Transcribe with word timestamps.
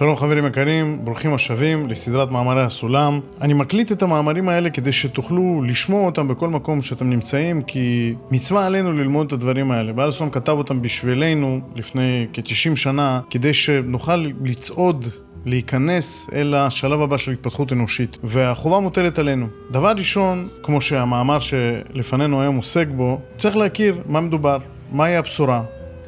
שלום 0.00 0.16
חברים 0.16 0.46
יקרים, 0.46 1.04
ברוכים 1.04 1.34
השבים 1.34 1.88
לסדרת 1.88 2.30
מאמרי 2.30 2.62
הסולם. 2.62 3.20
אני 3.40 3.54
מקליט 3.54 3.92
את 3.92 4.02
המאמרים 4.02 4.48
האלה 4.48 4.70
כדי 4.70 4.92
שתוכלו 4.92 5.62
לשמוע 5.66 6.06
אותם 6.06 6.28
בכל 6.28 6.48
מקום 6.48 6.82
שאתם 6.82 7.10
נמצאים, 7.10 7.62
כי 7.62 8.14
מצווה 8.30 8.66
עלינו 8.66 8.92
ללמוד 8.92 9.26
את 9.26 9.32
הדברים 9.32 9.70
האלה. 9.70 9.92
בעל 9.92 10.08
הסולם 10.08 10.30
כתב 10.30 10.52
אותם 10.52 10.82
בשבילנו 10.82 11.60
לפני 11.74 12.26
כ-90 12.32 12.76
שנה, 12.76 13.20
כדי 13.30 13.54
שנוכל 13.54 14.26
לצעוד 14.44 15.06
להיכנס 15.46 16.30
אל 16.32 16.54
השלב 16.54 17.00
הבא 17.02 17.16
של 17.16 17.32
התפתחות 17.32 17.72
אנושית, 17.72 18.18
והחובה 18.24 18.80
מוטלת 18.80 19.18
עלינו. 19.18 19.46
דבר 19.70 19.92
ראשון, 19.96 20.48
כמו 20.62 20.80
שהמאמר 20.80 21.38
שלפנינו 21.38 22.42
היום 22.42 22.56
עוסק 22.56 22.86
בו, 22.88 23.20
צריך 23.36 23.56
להכיר 23.56 23.98
מה 24.06 24.20
מדובר, 24.20 24.58
מהי 24.92 25.16
הבשורה. 25.16 25.62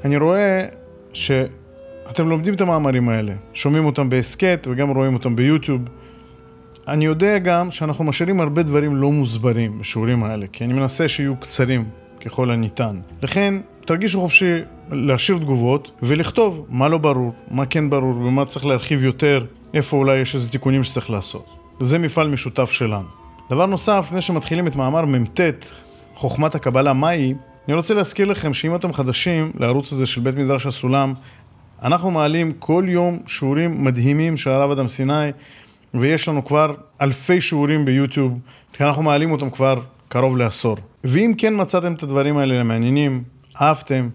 אני 0.04 0.16
רואה 0.16 0.66
ש... 1.12 1.30
אתם 2.10 2.28
לומדים 2.28 2.54
את 2.54 2.60
המאמרים 2.60 3.08
האלה, 3.08 3.32
שומעים 3.54 3.84
אותם 3.84 4.08
בהסכת 4.08 4.66
וגם 4.70 4.90
רואים 4.90 5.14
אותם 5.14 5.36
ביוטיוב. 5.36 5.80
אני 6.88 7.04
יודע 7.04 7.38
גם 7.38 7.70
שאנחנו 7.70 8.04
משאירים 8.04 8.40
הרבה 8.40 8.62
דברים 8.62 8.96
לא 8.96 9.12
מוסברים 9.12 9.78
בשיעורים 9.78 10.24
האלה, 10.24 10.46
כי 10.52 10.64
אני 10.64 10.72
מנסה 10.72 11.08
שיהיו 11.08 11.36
קצרים 11.36 11.84
ככל 12.20 12.50
הניתן. 12.50 12.96
לכן, 13.22 13.54
תרגישו 13.84 14.20
חופשי 14.20 14.58
להשאיר 14.90 15.38
תגובות 15.38 15.90
ולכתוב 16.02 16.66
מה 16.68 16.88
לא 16.88 16.98
ברור, 16.98 17.32
מה 17.50 17.66
כן 17.66 17.90
ברור 17.90 18.16
ומה 18.16 18.44
צריך 18.44 18.66
להרחיב 18.66 19.04
יותר, 19.04 19.44
איפה 19.74 19.96
אולי 19.96 20.18
יש 20.18 20.34
איזה 20.34 20.50
תיקונים 20.50 20.84
שצריך 20.84 21.10
לעשות. 21.10 21.46
זה 21.80 21.98
מפעל 21.98 22.28
משותף 22.28 22.70
שלנו. 22.70 23.08
דבר 23.50 23.66
נוסף, 23.66 24.04
לפני 24.06 24.20
שמתחילים 24.20 24.66
את 24.66 24.76
מאמר 24.76 25.04
מ"ט, 25.04 25.40
חוכמת 26.14 26.54
הקבלה 26.54 26.92
מהי, 26.92 27.34
אני 27.68 27.74
רוצה 27.74 27.94
להזכיר 27.94 28.26
לכם 28.26 28.54
שאם 28.54 28.74
אתם 28.74 28.92
חדשים 28.92 29.52
לערוץ 29.58 29.92
הזה 29.92 30.06
של 30.06 30.20
בית 30.20 30.34
מדרש 30.34 30.66
הסולם, 30.66 31.14
אנחנו 31.84 32.10
מעלים 32.10 32.52
כל 32.52 32.84
יום 32.88 33.18
שיעורים 33.26 33.84
מדהימים 33.84 34.36
של 34.36 34.50
הרב 34.50 34.70
אדם 34.70 34.88
סיני, 34.88 35.30
ויש 35.94 36.28
לנו 36.28 36.44
כבר 36.44 36.74
אלפי 37.00 37.40
שיעורים 37.40 37.84
ביוטיוב, 37.84 38.38
כי 38.72 38.84
אנחנו 38.84 39.02
מעלים 39.02 39.32
אותם 39.32 39.50
כבר 39.50 39.80
קרוב 40.08 40.36
לעשור. 40.36 40.76
ואם 41.04 41.34
כן 41.38 41.60
מצאתם 41.60 41.92
את 41.92 42.02
הדברים 42.02 42.36
האלה 42.36 42.60
למעניינים, 42.60 43.22
אהבתם, 43.60 44.08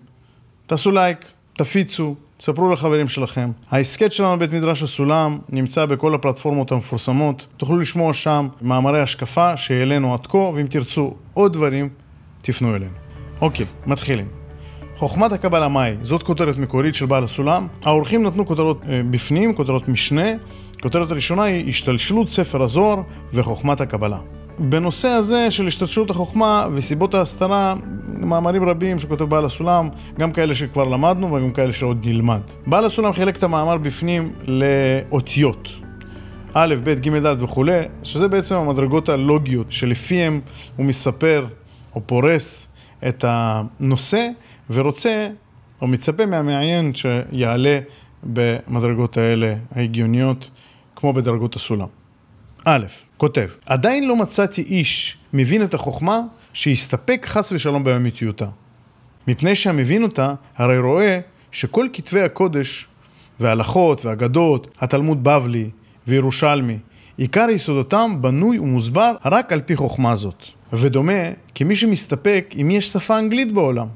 תעשו 0.67 0.91
לייק, 0.91 1.25
תפיצו, 1.53 2.15
תספרו 2.37 2.73
לחברים 2.73 3.09
שלכם. 3.09 3.51
ההסכת 3.71 4.11
שלנו 4.11 4.35
בבית 4.35 4.53
מדרש 4.53 4.83
הסולם 4.83 5.39
נמצא 5.49 5.85
בכל 5.85 6.15
הפלטפורמות 6.15 6.71
המפורסמות, 6.71 7.47
תוכלו 7.57 7.79
לשמוע 7.79 8.13
שם 8.13 8.47
מאמרי 8.61 9.01
השקפה 9.01 9.57
שהעלינו 9.57 10.13
עד 10.13 10.27
כה, 10.27 10.37
ואם 10.37 10.67
תרצו 10.67 11.13
עוד 11.33 11.53
דברים, 11.53 11.89
תפנו 12.41 12.75
אלינו. 12.75 12.93
אוקיי, 13.41 13.65
מתחילים. 13.85 14.36
חוכמת 14.97 15.31
הקבלה 15.31 15.67
מהי? 15.67 15.95
זאת 16.01 16.23
כותרת 16.23 16.57
מקורית 16.57 16.95
של 16.95 17.05
בעל 17.05 17.23
הסולם. 17.23 17.67
האורחים 17.83 18.23
נתנו 18.23 18.45
כותרות 18.45 18.81
אה, 18.89 19.01
בפנים, 19.09 19.53
כותרות 19.53 19.87
משנה. 19.87 20.31
הכותרת 20.79 21.11
הראשונה 21.11 21.43
היא 21.43 21.69
השתלשלות 21.69 22.29
ספר 22.29 22.63
הזוהר 22.63 23.01
וחוכמת 23.33 23.81
הקבלה. 23.81 24.17
בנושא 24.59 25.07
הזה 25.07 25.51
של 25.51 25.67
השתלשלות 25.67 26.09
החוכמה 26.09 26.67
וסיבות 26.73 27.15
ההסתרה, 27.15 27.75
מאמרים 28.07 28.69
רבים 28.69 28.99
שכותב 28.99 29.23
בעל 29.23 29.45
הסולם, 29.45 29.89
גם 30.19 30.31
כאלה 30.31 30.55
שכבר 30.55 30.83
למדנו 30.83 31.33
וגם 31.33 31.51
כאלה 31.51 31.73
שעוד 31.73 32.05
נלמד. 32.05 32.41
בעל 32.67 32.85
הסולם 32.85 33.13
חילק 33.13 33.37
את 33.37 33.43
המאמר 33.43 33.77
בפנים 33.77 34.31
לאותיות. 34.43 35.69
א', 36.53 36.75
ב', 36.83 36.89
ג', 36.89 37.17
ד' 37.17 37.41
וכולי, 37.43 37.81
שזה 38.03 38.27
בעצם 38.27 38.55
המדרגות 38.55 39.09
הלוגיות 39.09 39.71
שלפיהם 39.71 40.39
הוא 40.75 40.85
מספר 40.85 41.47
או 41.95 42.01
פורס 42.05 42.67
את 43.07 43.25
הנושא 43.27 44.27
ורוצה 44.69 45.29
או 45.81 45.87
מצפה 45.87 46.25
מהמעיין 46.25 46.91
שיעלה 46.93 47.79
במדרגות 48.23 49.17
האלה 49.17 49.55
ההגיוניות, 49.75 50.49
כמו 50.95 51.13
בדרגות 51.13 51.55
הסולם. 51.55 51.87
א', 52.65 52.85
כותב, 53.17 53.47
עדיין 53.65 54.07
לא 54.07 54.15
מצאתי 54.15 54.61
איש 54.61 55.17
מבין 55.33 55.63
את 55.63 55.73
החוכמה 55.73 56.21
שיסתפק 56.53 57.25
חס 57.29 57.51
ושלום 57.51 57.83
באמיתיותה. 57.83 58.45
מפני 59.27 59.55
שהמבין 59.55 60.03
אותה, 60.03 60.33
הרי 60.57 60.79
רואה 60.79 61.19
שכל 61.51 61.87
כתבי 61.93 62.21
הקודש 62.21 62.87
וההלכות 63.39 64.05
והאגדות, 64.05 64.67
התלמוד 64.79 65.23
בבלי 65.23 65.69
וירושלמי, 66.07 66.77
עיקר 67.17 67.49
יסודותם 67.49 68.11
בנוי 68.21 68.59
ומוסבר 68.59 69.15
רק 69.25 69.53
על 69.53 69.61
פי 69.61 69.75
חוכמה 69.75 70.15
זאת. 70.15 70.43
ודומה 70.73 71.31
כי 71.53 71.63
מי 71.63 71.75
שמסתפק 71.75 72.55
אם 72.61 72.71
יש 72.71 72.87
שפה 72.87 73.19
אנגלית 73.19 73.51
בעולם. 73.51 73.87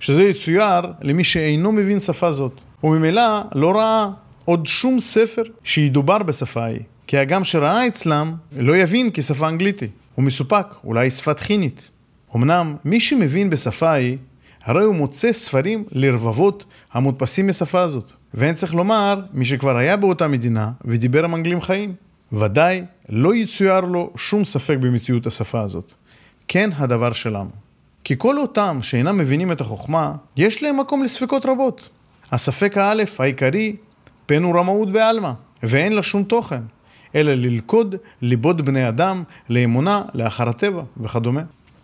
שזה 0.00 0.22
יצויר 0.22 0.80
למי 1.02 1.24
שאינו 1.24 1.72
מבין 1.72 2.00
שפה 2.00 2.32
זאת. 2.32 2.60
וממילא 2.84 3.40
לא 3.54 3.76
ראה 3.76 4.08
עוד 4.44 4.66
שום 4.66 5.00
ספר 5.00 5.42
שידובר 5.64 6.18
בשפה 6.18 6.62
ההיא. 6.62 6.80
כי 7.06 7.18
הגם 7.18 7.44
שראה 7.44 7.86
אצלם 7.86 8.34
לא 8.56 8.76
יבין 8.76 9.10
כשפה 9.14 9.48
אנגלית 9.48 9.80
היא. 9.80 9.88
הוא 10.14 10.24
מסופק, 10.24 10.66
אולי 10.84 11.10
שפת 11.10 11.40
חינית. 11.40 11.90
אמנם 12.36 12.76
מי 12.84 13.00
שמבין 13.00 13.50
בשפה 13.50 13.90
ההיא, 13.90 14.16
הרי 14.64 14.84
הוא 14.84 14.94
מוצא 14.94 15.32
ספרים 15.32 15.84
לרבבות 15.92 16.64
המודפסים 16.92 17.46
בשפה 17.46 17.80
הזאת. 17.80 18.12
ואין 18.34 18.54
צריך 18.54 18.74
לומר, 18.74 19.20
מי 19.32 19.44
שכבר 19.44 19.76
היה 19.76 19.96
באותה 19.96 20.28
מדינה 20.28 20.70
ודיבר 20.84 21.24
עם 21.24 21.34
אנגלים 21.34 21.60
חיים. 21.60 21.94
ודאי 22.32 22.84
לא 23.08 23.34
יצויר 23.34 23.80
לו 23.80 24.10
שום 24.16 24.44
ספק 24.44 24.76
במציאות 24.80 25.26
השפה 25.26 25.60
הזאת. 25.60 25.92
כן 26.48 26.70
הדבר 26.76 27.12
שלנו. 27.12 27.65
כי 28.06 28.14
כל 28.18 28.38
אותם 28.38 28.78
שאינם 28.82 29.16
מבינים 29.16 29.52
את 29.52 29.60
החוכמה, 29.60 30.12
יש 30.36 30.62
להם 30.62 30.80
מקום 30.80 31.04
לספקות 31.04 31.46
רבות. 31.46 31.88
הספק 32.32 32.76
האלף, 32.76 33.20
העיקרי, 33.20 33.76
פן 34.26 34.42
הוא 34.42 34.58
רמאות 34.58 34.92
בעלמא, 34.92 35.32
ואין 35.62 35.92
לה 35.92 36.02
שום 36.02 36.22
תוכן, 36.22 36.62
אלא 37.14 37.34
ללכוד 37.34 37.94
ליבות 38.22 38.62
בני 38.62 38.88
אדם 38.88 39.22
לאמונה 39.50 40.02
לאחר 40.14 40.48
הטבע 40.48 40.82
וכדומה. 41.00 41.42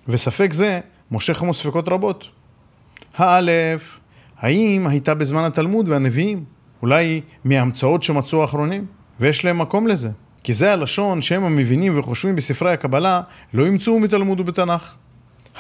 וספק 0.09 0.53
זה 0.53 0.81
מושך 1.11 1.43
עמו 1.43 1.55
ספקות 1.55 1.89
רבות. 1.89 2.29
האלף, 3.17 4.01
האם 4.39 4.87
הייתה 4.87 5.15
בזמן 5.15 5.45
התלמוד 5.45 5.89
והנביאים? 5.89 6.45
אולי 6.83 7.21
מההמצאות 7.45 8.03
שמצאו 8.03 8.43
האחרונים? 8.43 8.87
ויש 9.21 9.45
להם 9.45 9.59
מקום 9.59 9.87
לזה. 9.87 10.11
כי 10.45 10.53
זה 10.53 10.73
הלשון 10.73 11.23
שהם 11.23 11.45
המבינים 11.45 11.99
וחושבים 11.99 12.37
בספרי 12.37 12.73
הקבלה 12.73 13.21
לא 13.55 13.67
ימצאו 13.67 14.01
מתלמוד 14.01 14.41
ובתנ"ך. 14.41 14.95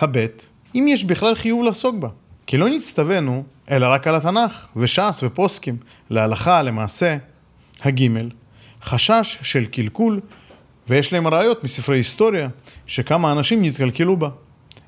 הבט, 0.00 0.46
אם 0.74 0.86
יש 0.88 1.04
בכלל 1.04 1.34
חיוב 1.34 1.64
לעסוק 1.64 1.96
בה. 1.96 2.08
כי 2.46 2.56
לא 2.56 2.68
נצטווינו, 2.68 3.44
אלא 3.70 3.86
רק 3.86 4.06
על 4.06 4.14
התנ"ך, 4.14 4.66
וש"ס 4.76 5.20
ופוסקים, 5.22 5.76
להלכה, 6.10 6.62
למעשה. 6.62 7.16
הגימל, 7.82 8.30
חשש 8.82 9.38
של 9.42 9.64
קלקול, 9.64 10.20
ויש 10.88 11.12
להם 11.12 11.26
ראיות 11.26 11.64
מספרי 11.64 11.98
היסטוריה, 11.98 12.48
שכמה 12.86 13.32
אנשים 13.32 13.64
נתקלקלו 13.64 14.16
בה. 14.16 14.28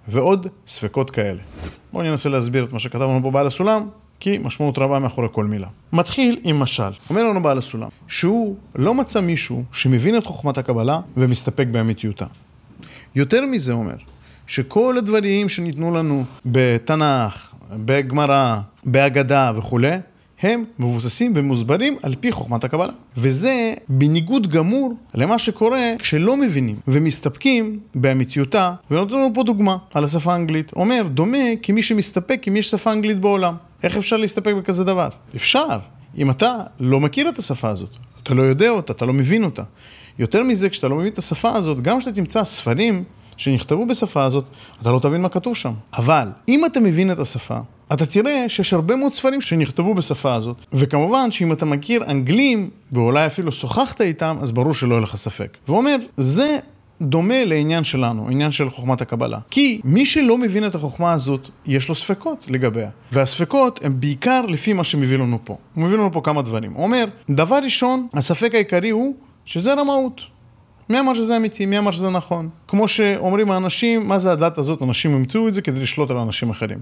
ועוד 0.09 0.47
ספקות 0.67 1.11
כאלה. 1.11 1.41
בואו 1.93 2.03
ננסה 2.05 2.29
להסביר 2.29 2.65
את 2.65 2.73
מה 2.73 2.79
שכתב 2.79 3.03
לנו 3.03 3.21
פה 3.23 3.31
בעל 3.31 3.47
הסולם, 3.47 3.89
כי 4.21 4.39
משמעות 4.39 4.79
רבה 4.79 4.99
מאחורי 4.99 5.29
כל 5.33 5.45
מילה. 5.45 5.69
מתחיל 5.93 6.41
עם 6.45 6.61
משל. 6.61 6.91
אומר 7.11 7.23
לנו 7.23 7.43
בעל 7.43 7.59
הסולם, 7.59 7.89
שהוא 8.09 8.57
לא 8.75 8.95
מצא 8.95 9.21
מישהו 9.21 9.65
שמבין 9.73 10.17
את 10.17 10.27
חוכמת 10.27 10.59
הקבלה 10.59 11.01
ומסתפק 11.17 11.67
באמיתיותה. 11.71 12.27
יותר 13.15 13.47
מזה 13.47 13.73
אומר, 13.73 13.97
שכל 14.47 14.99
הדברים 14.99 15.49
שניתנו 15.49 15.95
לנו 15.95 16.25
בתנ"ך, 16.47 17.53
בגמרא, 17.73 18.61
בהגדה 18.85 19.53
וכולי, 19.57 19.97
הם 20.43 20.65
מבוססים 20.79 21.33
ומוסברים 21.35 21.97
על 22.03 22.15
פי 22.21 22.33
חוכמת 22.33 22.65
הקבלה. 22.65 22.93
וזה 23.17 23.75
בניגוד 23.89 24.47
גמור 24.47 24.95
למה 25.15 25.39
שקורה 25.39 25.95
כשלא 25.99 26.37
מבינים 26.37 26.77
ומסתפקים 26.89 27.79
באמיתיותה, 27.95 28.75
ונותן 28.91 29.15
לנו 29.15 29.31
פה 29.35 29.43
דוגמה 29.43 29.77
על 29.95 30.05
השפה 30.05 30.33
האנגלית. 30.33 30.73
אומר, 30.77 31.07
דומה 31.11 31.39
כמי 31.63 31.83
שמסתפק 31.83 32.45
אם 32.49 32.57
יש 32.57 32.71
שפה 32.71 32.93
אנגלית 32.93 33.21
בעולם. 33.21 33.55
איך 33.83 33.97
אפשר 33.97 34.17
להסתפק 34.17 34.55
בכזה 34.59 34.85
דבר? 34.85 35.09
אפשר, 35.37 35.79
אם 36.19 36.31
אתה 36.31 36.57
לא 36.81 37.01
מכיר 37.01 37.29
את 37.29 37.39
השפה 37.39 37.71
הזאת, 37.71 37.91
אתה 38.23 38.35
לא 38.35 38.43
יודע 38.43 38.69
אותה, 38.71 38.93
אתה 38.93 39.05
לא 39.05 39.13
מבין 39.13 39.45
אותה. 39.45 39.63
יותר 40.19 40.43
מזה, 40.43 40.69
כשאתה 40.69 40.89
לא 40.89 40.97
מבין 40.97 41.13
את 41.13 41.19
השפה 41.19 41.57
הזאת, 41.57 41.81
גם 41.81 41.99
כשאתה 41.99 42.17
תמצא 42.17 42.45
ספרים 42.45 43.05
שנכתבו 43.37 43.87
בשפה 43.87 44.25
הזאת, 44.25 44.45
אתה 44.83 44.91
לא 44.91 44.99
תבין 44.99 45.23
מה 45.23 45.29
כתוב 45.29 45.57
שם. 45.57 45.73
אבל, 45.95 46.29
אם 46.49 46.65
אתה 46.67 46.81
מבין 46.81 47.11
את 47.11 47.19
השפה, 47.19 47.59
אתה 47.93 48.07
תראה 48.07 48.49
שיש 48.49 48.73
הרבה 48.73 48.97
מאוד 48.97 49.15
ספרים 49.15 49.41
שנכתבו 49.41 49.95
בשפה 49.95 50.35
הזאת, 50.35 50.57
וכמובן 50.73 51.33
שאם 51.33 51.53
אתה 51.53 51.65
מכיר 51.65 52.05
אנגלים, 52.05 52.71
ואולי 52.93 53.27
אפילו 53.27 53.53
שוחחת 53.53 54.01
איתם, 54.01 54.37
אז 54.43 54.53
ברור 54.53 54.75
שלא 54.75 54.95
יהיה 54.95 55.03
לך 55.03 55.17
ספק. 55.17 55.57
והוא 55.67 55.79
אומר, 55.79 55.97
זה 56.17 56.59
דומה 57.03 57.45
לעניין 57.45 57.85
שלנו, 57.85 58.29
עניין 58.31 58.51
של 58.51 58.71
חוכמת 58.71 59.01
הקבלה. 59.01 59.39
כי 59.51 59.81
מי 59.85 60.07
שלא 60.07 60.39
מבין 60.39 60.67
את 60.67 60.75
החוכמה 60.75 61.13
הזאת, 61.13 61.49
יש 61.67 61.89
לו 61.89 61.95
ספקות 61.95 62.47
לגביה. 62.49 62.91
והספקות 63.13 63.81
הם 63.85 64.01
בעיקר 64.01 64.47
לפי 64.47 64.73
מה 64.73 64.85
שמביא 64.85 65.17
לנו 65.17 65.39
פה. 65.45 65.57
הוא 65.75 65.85
מביא 65.85 65.97
לנו 65.97 66.13
פה 66.13 66.21
כמה 66.25 66.43
דברים. 66.43 66.73
הוא 66.73 66.83
אומר, 66.83 67.05
דבר 67.31 67.59
ראשון, 67.65 68.07
הספק 68.15 68.55
העיקרי 68.55 68.91
הוא 68.91 69.15
שזה 69.45 69.75
רמאות. 69.75 70.21
מי 70.89 71.01
אמר 71.01 71.15
שזה 71.15 71.37
אמיתי? 71.37 71.67
מי 71.67 71.79
אמר 71.79 71.91
שזה 71.91 72.11
נכון? 72.11 72.49
כמו 72.69 72.89
שאומרים 72.89 73.51
האנשים, 73.51 74.09
מה 74.09 74.19
זה 74.19 74.33
הדת 74.33 74.59
הזאת? 74.59 74.83
אנשים 74.83 75.15
ימצאו 75.15 75.49
את 75.49 75.55
זה 75.55 75.63
כדי 75.63 75.81
לשלוט 75.81 76.11
על 76.11 76.17
אנשים 76.17 76.51
אחרים. 76.51 76.79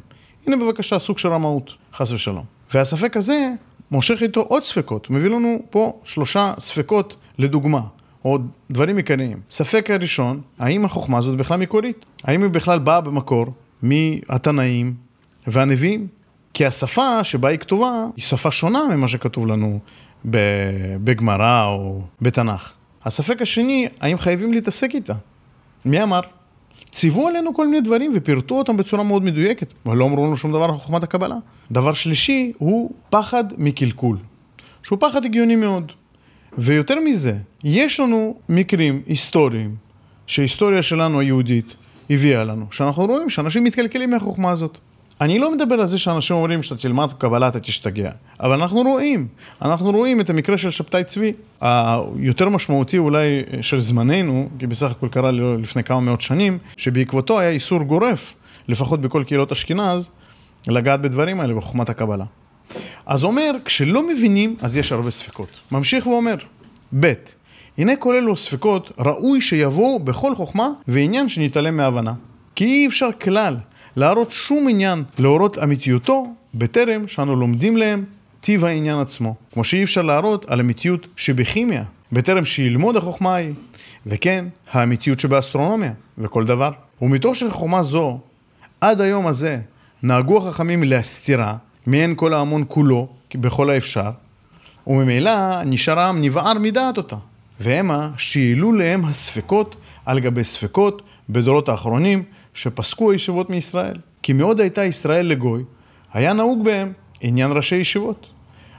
הנה 0.47 0.57
בבקשה, 0.57 0.99
סוג 0.99 1.19
של 1.19 1.29
רמאות, 1.29 1.75
חס 1.95 2.13
ושלום. 2.13 2.45
והספק 2.75 3.17
הזה 3.17 3.53
מושך 3.91 4.23
איתו 4.23 4.41
עוד 4.41 4.63
ספקות, 4.63 5.11
מביא 5.11 5.31
לנו 5.31 5.59
פה 5.71 5.93
שלושה 6.05 6.55
ספקות 6.59 7.17
לדוגמה, 7.39 7.81
או 8.25 8.39
דברים 8.71 8.97
עיקריים. 8.97 9.41
ספק 9.51 9.91
הראשון, 9.91 10.41
האם 10.59 10.85
החוכמה 10.85 11.19
הזאת 11.19 11.37
בכלל 11.37 11.59
מקורית? 11.59 12.05
האם 12.25 12.43
היא 12.43 12.51
בכלל 12.51 12.79
באה 12.79 13.01
במקור 13.01 13.47
מהתנאים 13.83 14.95
והנביאים? 15.47 16.07
כי 16.55 16.67
השפה 16.67 17.25
שבה 17.25 17.49
היא 17.49 17.59
כתובה 17.59 17.93
היא 18.17 18.25
שפה 18.25 18.51
שונה 18.51 18.81
ממה 18.91 19.09
שכתוב 19.09 19.47
לנו 19.47 19.79
בגמרא 21.05 21.65
או 21.67 22.03
בתנ"ך. 22.21 22.73
הספק 23.05 23.43
השני, 23.43 23.89
האם 24.01 24.19
חייבים 24.19 24.53
להתעסק 24.53 24.95
איתה? 24.95 25.15
מי 25.85 26.03
אמר? 26.03 26.21
ציוו 26.93 27.29
עלינו 27.29 27.55
כל 27.55 27.67
מיני 27.67 27.81
דברים 27.81 28.13
ופירטו 28.15 28.59
אותם 28.59 28.77
בצורה 28.77 29.03
מאוד 29.03 29.23
מדויקת, 29.25 29.73
אבל 29.87 29.97
לא 29.97 30.05
אמרו 30.05 30.27
לנו 30.27 30.37
שום 30.37 30.53
דבר 30.53 30.65
על 30.65 30.77
חוכמת 30.77 31.03
הקבלה. 31.03 31.37
דבר 31.71 31.93
שלישי 31.93 32.53
הוא 32.59 32.91
פחד 33.11 33.45
מקלקול, 33.59 34.17
שהוא 34.83 34.99
פחד 35.01 35.25
הגיוני 35.25 35.57
מאוד. 35.57 35.93
ויותר 36.59 36.95
מזה, 37.07 37.37
יש 37.65 38.01
לנו 38.01 38.39
מקרים 38.49 39.03
היסטוריים 39.07 39.77
שההיסטוריה 40.27 40.83
שלנו 40.83 41.21
היהודית 41.21 41.75
הביאה 42.11 42.45
לנו, 42.45 42.67
שאנחנו 42.71 43.07
רואים 43.07 43.31
שאנשים 43.31 43.65
מתקלקלים 43.65 44.11
מהחוכמה 44.11 44.51
הזאת. 44.51 44.79
אני 45.21 45.39
לא 45.39 45.55
מדבר 45.55 45.75
על 45.75 45.87
זה 45.87 45.99
שאנשים 45.99 46.37
אומרים 46.37 46.63
שאתה 46.63 46.83
תלמד 46.83 47.13
קבלה 47.19 47.49
אתה 47.49 47.61
תשתגע, 47.61 48.11
אבל 48.41 48.63
אנחנו 48.63 48.83
רואים, 48.83 49.29
אנחנו 49.63 49.91
רואים 49.91 50.21
את 50.21 50.31
המקרה 50.31 50.59
של 50.59 50.71
שבתאי 50.71 51.05
צבי, 51.05 51.33
היותר 51.61 52.49
משמעותי 52.49 52.99
אולי 52.99 53.43
של 53.61 53.81
זמננו, 53.81 54.49
כי 54.59 54.67
בסך 54.67 54.91
הכל 54.91 55.09
קרה 55.09 55.31
לפני 55.33 55.85
כמה 55.85 56.01
מאות 56.01 56.21
שנים, 56.21 56.59
שבעקבותו 56.77 57.41
היה 57.41 57.51
איסור 57.51 57.83
גורף, 57.83 58.35
לפחות 58.69 59.01
בכל 59.01 59.25
קהילות 59.27 59.53
אשכנז, 59.53 60.11
לגעת 60.69 61.01
בדברים 61.01 61.41
האלה 61.41 61.55
בחוכמת 61.55 61.89
הקבלה. 61.89 62.25
אז 63.07 63.25
אומר, 63.25 63.53
כשלא 63.65 64.09
מבינים, 64.09 64.57
אז 64.61 64.77
יש 64.77 64.93
הרבה 64.93 65.11
ספקות. 65.11 65.49
ממשיך 65.73 66.07
ואומר, 66.07 66.35
ב', 67.01 67.13
הנה 67.79 67.97
כל 67.97 68.15
אלו 68.15 68.37
ספקות, 68.37 68.93
ראוי 68.99 69.41
שיבואו 69.41 69.99
בכל 69.99 70.35
חוכמה 70.35 70.69
ועניין 70.89 71.29
שנתעלם 71.29 71.77
מהבנה. 71.77 72.13
כי 72.55 72.65
אי 72.65 72.87
אפשר 72.87 73.09
כלל 73.23 73.57
להראות 73.97 74.31
שום 74.31 74.69
עניין 74.69 75.03
להורות 75.19 75.59
אמיתיותו, 75.59 76.27
בטרם 76.55 77.09
שאנו 77.09 77.37
לומדים 77.37 77.77
להם 77.77 78.05
טיב 78.41 78.65
העניין 78.65 78.99
עצמו. 78.99 79.35
כמו 79.53 79.65
שאי 79.65 79.85
אפשר 79.85 80.03
להראות 80.03 80.51
על 80.51 80.61
אמיתיות 80.61 81.07
שבכימיה, 81.17 81.85
בטרם 82.13 82.45
שילמוד 82.45 82.97
החוכמה 82.97 83.35
ההיא, 83.35 83.53
וכן, 84.07 84.45
האמיתיות 84.73 85.21
שבאסטרונומיה, 85.21 85.93
וכל 86.19 86.45
דבר. 86.45 86.71
ומתוך 87.03 87.37
שחוכמה 87.37 87.83
זו, 87.83 88.19
עד 88.81 89.01
היום 89.01 89.27
הזה, 89.27 89.61
נהגו 90.03 90.39
החכמים 90.39 90.83
להסתירה, 90.83 91.57
מעין 91.87 92.15
כל 92.17 92.35
ההמון 92.35 92.65
כולו, 92.69 93.09
בכל 93.35 93.71
האפשר, 93.71 94.11
וממילא 94.87 95.63
נשאר 95.65 95.99
העם 95.99 96.21
נבער 96.21 96.59
מדעת 96.59 96.97
אותה. 96.97 97.17
והמה 97.61 98.11
שהעלו 98.17 98.73
להם 98.73 99.05
הספקות 99.05 99.77
על 100.07 100.21
גבי 100.21 100.45
ספקות 100.45 101.03
בדורות 101.29 101.69
האחרונים, 101.69 102.23
שפסקו 102.55 103.11
הישיבות 103.11 103.51
מישראל. 103.51 103.97
כי 104.23 104.33
מאוד 104.33 104.61
הייתה 104.61 104.85
ישראל 104.85 105.27
לגוי, 105.27 105.65
היה 106.13 106.33
נהוג 106.33 106.65
בהם 106.65 106.93
עניין 107.21 107.53
ראשי 107.53 107.77
ישיבות. 107.77 108.31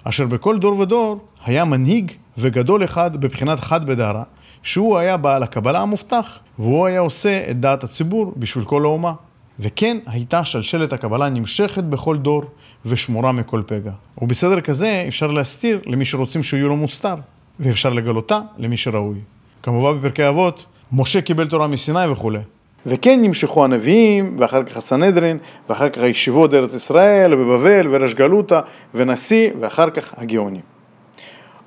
אשר 0.04 0.26
בכל 0.26 0.60
דור 0.60 0.80
ודור 0.80 1.20
היה 1.46 1.66
מנהיג 1.66 2.12
וגדול 2.38 2.84
אחד 2.84 3.18
בבחינת 3.22 3.60
חד 3.60 3.86
בדהרה, 3.86 4.24
שהוא 4.64 4.98
היה 4.98 5.18
בעל 5.18 5.44
הקבלה 5.44 5.82
המובטח, 5.82 6.40
והוא 6.60 6.86
היה 6.86 7.00
עושה 7.00 7.52
את 7.52 7.60
דעת 7.60 7.84
הציבור 7.84 8.34
בשביל 8.38 8.66
כל 8.66 8.84
האומה. 8.84 9.14
וכן 9.60 9.98
הייתה 10.06 10.46
שלשלת 10.46 10.94
הקבלה 10.94 11.30
נמשכת 11.30 11.84
בכל 11.84 12.18
דור 12.18 12.44
ושמורה 12.86 13.32
מכל 13.32 13.62
פגע. 13.66 13.92
ובסדר 14.22 14.62
כזה 14.62 15.06
אפשר 15.08 15.28
להסתיר 15.28 15.80
למי 15.86 16.06
שרוצים 16.06 16.44
שיהיו 16.44 16.68
לו 16.68 16.76
מוסתר, 16.76 17.16
ואפשר 17.60 17.90
לגלותה 17.90 18.40
למי 18.58 18.78
שראוי. 18.78 19.20
כמובן 19.64 20.00
בפרקי 20.00 20.28
אבות, 20.28 20.66
משה 20.92 21.22
קיבל 21.22 21.48
תורה 21.48 21.68
מסיני 21.68 22.08
וכולי. 22.08 22.40
וכן 22.86 23.20
נמשכו 23.22 23.64
הנביאים, 23.64 24.36
ואחר 24.40 24.64
כך 24.64 24.78
הסנהדרין, 24.78 25.38
ואחר 25.70 25.90
כך 25.90 26.02
הישיבות 26.02 26.54
ארץ 26.54 26.74
ישראל, 26.74 27.34
ובבבל, 27.34 27.88
וראש 27.92 28.14
גלותא, 28.14 28.60
ונשיא, 28.94 29.50
ואחר 29.60 29.90
כך 29.90 30.14
הגאונים. 30.18 30.62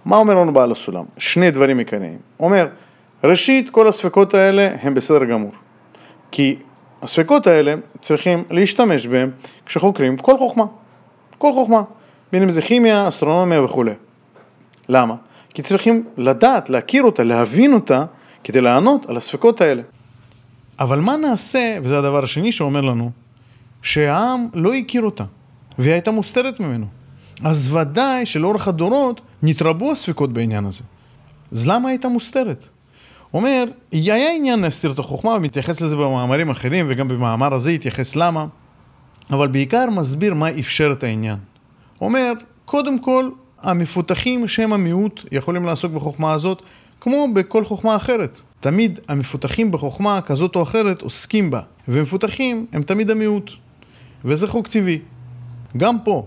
מה 0.05 0.17
אומר 0.17 0.35
לנו 0.35 0.53
בעל 0.53 0.73
הסולם? 0.73 1.05
שני 1.19 1.51
דברים 1.51 1.79
עיקריים. 1.79 2.19
אומר, 2.41 2.69
ראשית, 3.25 3.71
כל 3.71 3.89
הספקות 3.89 4.35
האלה 4.35 4.69
הם 4.83 4.95
בסדר 4.95 5.25
גמור. 5.25 5.53
כי 6.31 6.57
הספקות 7.03 7.47
האלה 7.47 7.75
צריכים 8.01 8.45
להשתמש 8.51 9.07
בהם 9.07 9.31
כשחוקרים 9.67 10.17
כל 10.17 10.39
חוכמה. 10.39 10.65
כל 11.39 11.53
חוכמה. 11.53 11.83
בין 12.33 12.43
אם 12.43 12.51
זה 12.51 12.63
כימיה, 12.63 13.09
אסטרונומיה 13.09 13.63
וכולי. 13.63 13.93
למה? 14.89 15.15
כי 15.55 15.63
צריכים 15.63 16.05
לדעת, 16.17 16.71
להכיר 16.71 17.03
אותה, 17.03 17.23
להבין 17.23 17.73
אותה, 17.73 18.05
כדי 18.45 18.61
לענות 18.61 19.07
על 19.11 19.17
הספקות 19.17 19.61
האלה. 19.61 19.83
אבל 20.79 21.01
מה 21.01 21.17
נעשה, 21.17 21.79
וזה 21.83 21.99
הדבר 21.99 22.25
השני 22.25 22.53
שאומר 22.53 22.81
לנו, 22.81 23.11
שהעם 23.83 24.47
לא 24.55 24.75
הכיר 24.75 25.03
אותה, 25.03 25.25
והיא 25.79 25.93
הייתה 25.93 26.11
מוסתרת 26.11 26.61
ממנו. 26.61 26.87
אז 27.45 27.75
ודאי 27.75 28.27
שלאורך 28.27 28.69
הדורות 28.69 29.21
נתרבו 29.43 29.93
הספקות 29.93 30.33
בעניין 30.33 30.65
הזה. 30.65 30.85
אז 31.53 31.69
למה 31.69 31.89
הייתה 31.89 32.09
מוסתרת? 32.09 32.69
אומר, 33.35 33.65
היה 33.93 34.35
עניין 34.37 34.61
להסתיר 34.61 34.93
את 34.93 34.99
החוכמה, 34.99 35.31
ומתייחס 35.31 35.81
לזה 35.81 35.97
במאמרים 35.97 36.51
אחרים, 36.51 36.87
וגם 36.89 37.09
במאמר 37.09 37.55
הזה 37.55 37.71
התייחס 37.71 38.17
למה, 38.17 38.47
אבל 39.31 39.49
בעיקר 39.49 39.87
מסביר 39.97 40.35
מה 40.35 40.51
אפשר 40.59 40.93
את 40.93 41.05
העניין. 41.05 41.39
אומר, 42.01 42.33
קודם 42.65 42.99
כל, 42.99 43.31
המפותחים 43.63 44.49
שהם 44.49 44.73
המיעוט 44.73 45.25
יכולים 45.33 45.65
לעסוק 45.65 45.93
בחוכמה 45.93 46.33
הזאת, 46.33 46.63
כמו 47.01 47.27
בכל 47.35 47.65
חוכמה 47.65 47.97
אחרת. 47.97 48.41
תמיד 48.67 49.01
המפותחים 49.09 49.71
בחוכמה 49.71 50.21
כזאת 50.21 50.57
או 50.57 50.63
אחרת 50.63 51.03
עוסקים 51.03 51.51
בה, 51.51 51.61
ומפותחים 51.89 52.67
הם 52.73 52.83
תמיד 52.83 53.11
המיעוט. 53.11 53.51
וזה 54.25 54.49
חוק 54.49 54.69
טבעי. 54.69 54.99
גם 55.77 55.97
פה, 56.05 56.27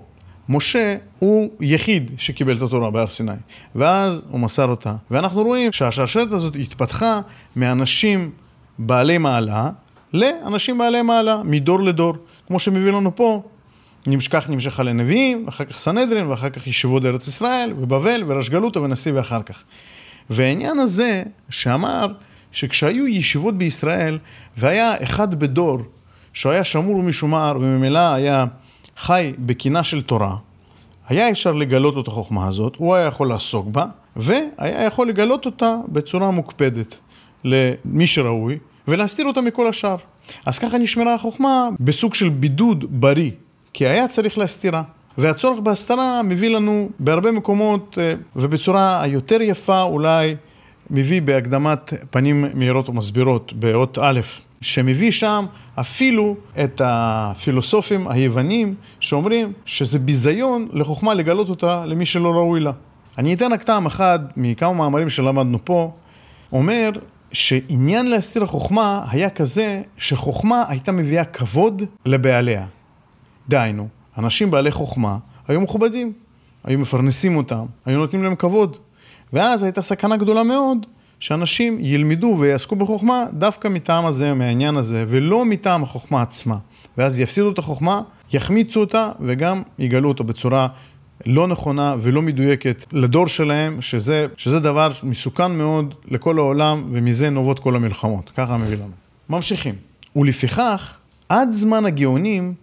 משה 0.50 0.98
הוא 1.20 1.50
יחיד 1.62 2.12
שקיבל 2.18 2.58
את 2.58 2.62
התורה 2.62 2.92
בהר 2.92 3.08
סיני, 3.08 3.32
ואז 3.76 4.24
הוא 4.30 4.40
מסר 4.40 4.68
אותה. 4.68 4.96
ואנחנו 5.12 5.44
רואים 5.44 5.72
שהשרשרת 5.72 6.32
הזאת 6.32 6.56
התפתחה 6.56 7.22
מאנשים 7.56 8.32
בעלי 8.80 9.18
מעלה 9.18 9.70
לאנשים 10.14 10.78
בעלי 10.78 11.02
מעלה, 11.02 11.42
מדור 11.44 11.84
לדור. 11.84 12.14
כמו 12.48 12.60
שמביא 12.60 12.92
לנו 12.92 13.16
פה, 13.16 13.42
נמשכך 14.08 14.50
נמשכה 14.50 14.84
לנביאים, 14.84 15.44
ואחר 15.46 15.66
כך 15.66 15.78
סנהדרין, 15.78 16.28
ואחר 16.28 16.50
כך 16.50 16.68
ישיבות 16.68 17.06
ארץ 17.06 17.28
ישראל, 17.28 17.74
ובבל, 17.80 18.24
וראש 18.28 18.50
גלותו, 18.50 18.84
ונשיא 18.84 19.12
ואחר 19.16 19.44
כך. 19.44 19.64
והעניין 20.30 20.80
הזה 20.80 21.24
שאמר 21.50 22.08
שכשהיו 22.52 23.08
ישיבות 23.08 23.58
בישראל 23.58 24.20
והיה 24.58 25.04
אחד 25.04 25.40
בדור 25.40 25.80
שהיה 26.34 26.64
שמור 26.64 26.96
ומשומר 26.96 27.58
וממילא 27.62 28.14
היה 28.14 28.46
חי 28.98 29.34
בקינה 29.40 29.84
של 29.84 30.02
תורה, 30.02 30.36
היה 31.08 31.30
אפשר 31.30 31.52
לגלות 31.52 32.04
את 32.04 32.08
החוכמה 32.08 32.48
הזאת, 32.48 32.76
הוא 32.78 32.96
היה 32.96 33.06
יכול 33.06 33.30
לעסוק 33.30 33.68
בה, 33.68 33.86
והיה 34.16 34.84
יכול 34.84 35.10
לגלות 35.10 35.46
אותה 35.46 35.76
בצורה 35.88 36.32
מוקפדת 36.32 37.00
למי 37.44 38.08
שראוי, 38.08 38.58
ולהסתיר 38.88 39.26
אותה 39.26 39.42
מכל 39.42 39.68
השאר. 39.68 39.96
אז 40.46 40.60
ככה 40.60 40.78
נשמרה 40.78 41.14
החוכמה 41.14 41.70
בסוג 41.80 42.14
של 42.14 42.30
בידוד 42.30 42.86
בריא, 42.90 43.32
כי 43.74 43.88
היה 43.88 44.08
צריך 44.08 44.38
להסתירה. 44.38 44.84
והצורך 45.18 45.60
בהסתרה 45.60 46.22
מביא 46.24 46.50
לנו 46.50 46.90
בהרבה 47.00 47.32
מקומות, 47.32 47.98
אה, 48.02 48.14
ובצורה 48.36 49.02
היותר 49.02 49.42
יפה 49.42 49.82
אולי, 49.82 50.36
מביא 50.92 51.22
בהקדמת 51.22 51.94
פנים 52.10 52.46
מהירות 52.54 52.90
ומסבירות 52.90 53.54
באות 53.54 53.98
א', 54.02 54.20
שמביא 54.62 55.12
שם 55.12 55.46
אפילו 55.80 56.36
את 56.64 56.82
הפילוסופים 56.86 58.08
היוונים 58.08 58.76
שאומרים 59.00 59.54
שזה 59.66 60.00
ביזיון 60.00 60.68
לחוכמה 60.74 61.14
לגלות 61.14 61.50
אותה 61.50 61.86
למי 61.86 62.06
שלא 62.06 62.30
ראוי 62.30 62.60
לה. 62.60 62.72
אני 63.18 63.34
אתן 63.34 63.54
רק 63.54 63.64
טעם 63.64 63.86
אחד 63.86 64.20
מכמה 64.38 64.74
מאמרים 64.74 65.10
שלמדנו 65.10 65.66
פה, 65.66 65.92
אומר 66.52 66.90
שעניין 67.32 68.10
להסתיר 68.10 68.44
החוכמה 68.44 69.06
היה 69.12 69.30
כזה 69.30 69.82
שחוכמה 69.98 70.64
הייתה 70.68 70.92
מביאה 70.92 71.26
כבוד 71.26 71.82
לבעליה. 72.06 72.66
דהיינו, 73.50 73.88
אנשים 74.18 74.52
בעלי 74.52 74.72
חוכמה 74.72 75.18
היו 75.48 75.62
מכובדים, 75.62 76.14
היו 76.64 76.80
מפרנסים 76.80 77.38
אותם, 77.38 77.66
היו 77.86 77.98
נותנים 77.98 78.24
להם 78.24 78.36
כבוד. 78.36 78.78
ואז 79.34 79.64
הייתה 79.64 79.82
סכנה 79.82 80.18
גדולה 80.18 80.44
מאוד 80.44 80.86
שאנשים 81.20 81.78
ילמדו 81.80 82.38
ויעסקו 82.40 82.76
בחוכמה 82.76 83.26
דווקא 83.34 83.68
מטעם 83.68 84.06
הזה, 84.06 84.34
מהעניין 84.34 84.78
הזה, 84.78 85.06
ולא 85.08 85.46
מטעם 85.46 85.84
החוכמה 85.84 86.22
עצמה. 86.22 86.58
ואז 86.98 87.20
יפסידו 87.20 87.52
את 87.52 87.58
החוכמה, 87.58 88.02
יחמיצו 88.34 88.80
אותה 88.80 89.12
וגם 89.20 89.62
יגלו 89.80 90.10
אותה 90.10 90.24
בצורה 90.24 90.68
לא 91.26 91.48
נכונה 91.48 91.96
ולא 92.02 92.22
מדויקת 92.22 92.86
לדור 92.92 93.28
שלהם, 93.28 93.82
שזה, 93.82 94.26
שזה 94.38 94.60
דבר 94.60 94.92
מסוכן 95.04 95.52
מאוד 95.52 95.94
לכל 96.12 96.38
העולם, 96.38 96.84
ומזה 96.92 97.30
נובעות 97.30 97.60
כל 97.60 97.76
המלחמות. 97.76 98.32
ככה 98.38 98.58
מביא 98.58 98.78
לנו. 98.78 98.92
ממשיכים. 99.30 99.76
ולפיכך, 100.16 101.00
עד 101.30 101.54
זמן 101.54 101.86
הגאונים 101.86 102.54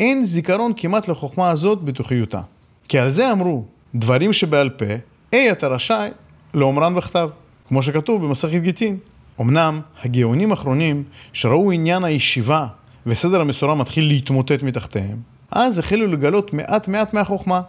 אין 0.00 0.24
זיכרון 0.24 0.72
כמעט 0.76 1.08
לחוכמה 1.08 1.50
הזאת 1.50 1.82
בתוכיותה. 1.82 2.40
כי 2.88 2.98
על 2.98 3.08
זה 3.08 3.32
אמרו, 3.32 3.64
דברים 3.94 4.32
שבעל 4.32 4.70
פה, 4.70 4.84
אי 5.32 5.52
אתה 5.52 5.68
רשאי 5.68 6.10
לאומרן 6.54 6.94
בכתב, 6.94 7.28
כמו 7.68 7.82
שכתוב 7.82 8.24
במסכת 8.26 8.60
גיטין. 8.60 8.98
אמנם 9.40 9.80
הגאונים 10.04 10.50
האחרונים 10.50 11.04
שראו 11.32 11.72
עניין 11.72 12.04
הישיבה 12.04 12.66
וסדר 13.06 13.40
המסורה 13.40 13.74
מתחיל 13.74 14.06
להתמוטט 14.06 14.62
מתחתיהם, 14.62 15.16
אז 15.50 15.78
החלו 15.78 16.06
לגלות 16.06 16.52
מעט 16.52 16.88
מעט 16.88 17.14
מהחוכמה, 17.14 17.60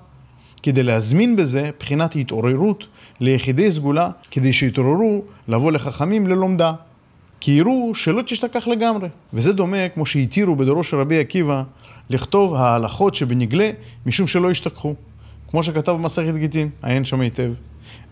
כדי 0.63 0.83
להזמין 0.83 1.35
בזה 1.35 1.69
בחינת 1.79 2.15
התעוררות 2.15 2.87
ליחידי 3.19 3.71
סגולה, 3.71 4.09
כדי 4.31 4.53
שיתעוררו 4.53 5.23
לבוא 5.47 5.71
לחכמים 5.71 6.27
ללומדה. 6.27 6.73
כי 7.39 7.51
יראו 7.51 7.95
שלא 7.95 8.21
תשתכח 8.21 8.67
לגמרי. 8.67 9.07
וזה 9.33 9.53
דומה 9.53 9.89
כמו 9.89 10.05
שהתירו 10.05 10.55
בדורו 10.55 10.83
של 10.83 10.97
רבי 10.97 11.19
עקיבא 11.19 11.63
לכתוב 12.09 12.55
ההלכות 12.55 13.15
שבנגלה 13.15 13.69
משום 14.05 14.27
שלא 14.27 14.51
ישתכחו. 14.51 14.95
כמו 15.51 15.63
שכתב 15.63 15.91
במסכת 15.91 16.33
גיטין, 16.35 16.69
עיין 16.83 17.05
שם 17.05 17.21
היטב. 17.21 17.51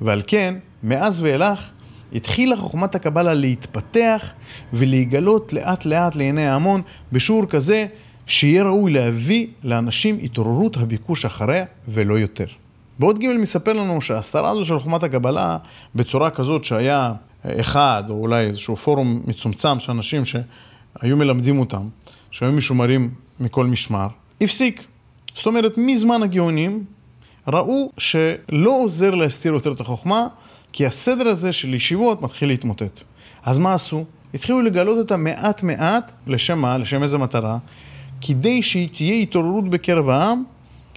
ועל 0.02 0.22
כן, 0.28 0.56
מאז 0.84 1.20
ואילך, 1.20 1.70
התחילה 2.14 2.58
חוכמת 2.58 2.96
הקבלה 2.96 3.34
להתפתח 3.34 4.34
ולהיגלות 4.74 5.54
לאט 5.54 5.86
לאט 5.86 6.16
לעיני 6.16 6.48
ההמון 6.48 6.82
בשיעור 7.12 7.46
כזה 7.46 7.86
שיהיה 8.26 8.64
ראוי 8.64 8.92
להביא 8.92 9.48
לאנשים 9.64 10.18
התעוררות 10.24 10.78
הביקוש 10.78 11.26
אחריה 11.26 11.66
ולא 11.88 12.20
יותר. 12.20 12.46
בעוד 13.00 13.20
ג' 13.20 13.28
מספר 13.28 13.74
לנו 13.74 14.02
שההסתרה 14.02 14.50
הזו 14.50 14.66
של 14.66 14.80
חוכמת 14.80 15.04
הקבלה 15.04 15.58
בצורה 15.96 16.30
כזאת 16.30 16.66
שהיה 16.66 17.14
אחד 17.46 18.04
או 18.10 18.16
אולי 18.16 18.46
איזשהו 18.46 18.76
פורום 18.76 19.22
מצומצם 19.28 19.80
של 19.80 19.92
אנשים 19.92 20.24
שהיו 20.26 21.18
מלמדים 21.18 21.60
אותם, 21.60 21.88
שהיו 22.32 22.52
משומרים 22.52 23.10
מכל 23.40 23.66
משמר, 23.66 24.08
הפסיק. 24.42 24.84
זאת 25.36 25.46
אומרת, 25.46 25.78
מזמן 25.78 26.24
הגאונים 26.24 26.84
ראו 27.48 27.92
שלא 27.98 28.84
עוזר 28.84 29.16
להסתיר 29.16 29.54
יותר 29.54 29.72
את 29.72 29.80
החוכמה, 29.80 30.28
כי 30.72 30.86
הסדר 30.86 31.28
הזה 31.28 31.52
של 31.52 31.74
ישיבות 31.74 32.22
מתחיל 32.22 32.50
להתמוטט. 32.50 33.04
אז 33.44 33.58
מה 33.58 33.74
עשו? 33.74 34.06
התחילו 34.34 34.62
לגלות 34.62 34.98
אותה 34.98 35.18
מעט 35.18 35.64
מעט, 35.64 36.12
לשם 36.28 36.60
מה? 36.60 36.78
לשם 36.78 37.04
איזה 37.04 37.18
מטרה? 37.18 37.58
כדי 38.22 38.64
שתהיה 38.64 39.14
התעוררות 39.14 39.70
בקרב 39.70 40.10
העם, 40.10 40.44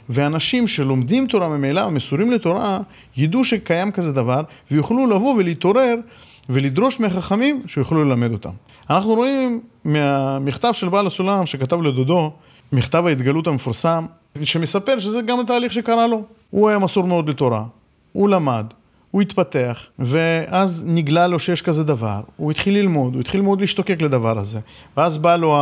ואנשים 0.08 0.68
שלומדים 0.68 1.26
תורה 1.26 1.48
ממילא 1.48 1.80
ומסורים 1.80 2.30
לתורה, 2.30 2.80
ידעו 3.16 3.44
שקיים 3.44 3.90
כזה 3.90 4.12
דבר, 4.12 4.42
ויוכלו 4.70 5.06
לבוא 5.06 5.34
ולהתעורר 5.34 5.94
ולדרוש 6.48 7.00
מהחכמים 7.00 7.62
שיוכלו 7.66 8.04
ללמד 8.04 8.32
אותם. 8.32 8.50
אנחנו 8.90 9.14
רואים 9.14 9.60
מהמכתב 9.84 10.72
של 10.72 10.88
בעל 10.88 11.06
הסולם 11.06 11.46
שכתב 11.46 11.82
לדודו, 11.82 12.32
מכתב 12.72 13.06
ההתגלות 13.06 13.46
המפורסם, 13.46 14.06
שמספר 14.42 14.98
שזה 14.98 15.20
גם 15.22 15.40
התהליך 15.40 15.72
שקרה 15.72 16.06
לו. 16.06 16.22
הוא 16.50 16.68
היה 16.68 16.78
מסור 16.78 17.06
מאוד 17.06 17.28
לתורה, 17.28 17.64
הוא 18.12 18.28
למד, 18.28 18.66
הוא 19.10 19.22
התפתח, 19.22 19.86
ואז 19.98 20.84
נגלה 20.88 21.26
לו 21.26 21.38
שיש 21.38 21.62
כזה 21.62 21.84
דבר, 21.84 22.20
הוא 22.36 22.50
התחיל 22.50 22.74
ללמוד, 22.74 23.14
הוא 23.14 23.20
התחיל 23.20 23.40
מאוד 23.40 23.60
להשתוקק 23.60 24.02
לדבר 24.02 24.38
הזה, 24.38 24.60
ואז 24.96 25.18
בא 25.18 25.36
לו 25.36 25.56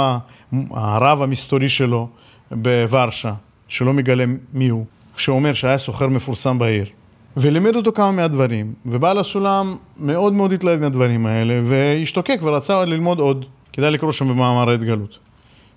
הרב 0.70 1.22
המסתורי 1.22 1.68
שלו 1.68 2.08
בוורשה, 2.50 3.32
שלא 3.68 3.92
מגלה 3.92 4.24
מי 4.52 4.68
הוא, 4.68 4.84
שאומר 5.16 5.52
שהיה 5.52 5.78
סוחר 5.78 6.06
מפורסם 6.06 6.58
בעיר, 6.58 6.86
ולימד 7.36 7.76
אותו 7.76 7.92
כמה 7.92 8.10
מהדברים, 8.10 8.72
ובעל 8.86 9.18
הסולם 9.18 9.76
מאוד 9.96 10.32
מאוד 10.32 10.52
התלהב 10.52 10.80
מהדברים 10.80 11.26
האלה, 11.26 11.60
והשתוקק 11.64 12.38
ורצה 12.42 12.84
ללמוד 12.84 13.20
עוד, 13.20 13.44
כדאי 13.72 13.90
לקרוא 13.90 14.12
שם 14.12 14.28
במאמר 14.28 14.70
ההתגלות. 14.70 15.18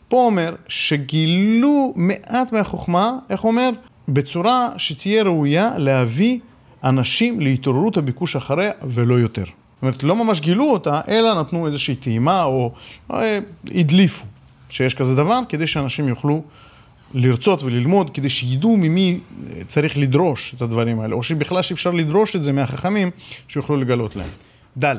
פה 0.08 0.18
אומר 0.26 0.56
שגילו 0.68 1.94
מעט 1.96 2.54
מהחוכמה, 2.54 3.12
איך 3.30 3.44
אומר? 3.44 3.70
בצורה 4.10 4.68
שתהיה 4.78 5.24
ראויה 5.24 5.72
להביא 5.78 6.40
אנשים 6.84 7.40
להתעוררות 7.40 7.98
הביקוש 7.98 8.36
אחריה 8.36 8.72
ולא 8.84 9.16
יותר. 9.16 9.44
זאת 9.44 9.82
אומרת, 9.82 10.04
לא 10.04 10.16
ממש 10.16 10.42
גילו 10.42 10.72
אותה, 10.72 11.02
אלא 11.08 11.40
נתנו 11.40 11.68
איזושהי 11.68 11.96
טעימה 11.96 12.44
או 12.44 12.72
אה, 13.12 13.40
הדליפו 13.76 14.26
שיש 14.70 14.94
כזה 14.94 15.16
דבר, 15.16 15.40
כדי 15.50 15.68
שאנשים 15.68 16.08
יוכלו 16.08 16.44
לרצות 17.14 17.64
וללמוד, 17.64 18.10
כדי 18.10 18.30
שידעו 18.30 18.78
ממי 18.78 19.20
צריך 19.68 19.98
לדרוש 19.98 20.54
את 20.58 20.62
הדברים 20.62 21.00
האלה, 21.00 21.16
או 21.16 21.24
שבכלל 21.24 21.62
שאפשר 21.62 21.92
לדרוש 21.92 22.36
את 22.36 22.44
זה 22.44 22.52
מהחכמים, 22.52 23.12
שיוכלו 23.48 23.78
לגלות 23.78 24.16
להם. 24.16 24.30
ד' 24.84 24.96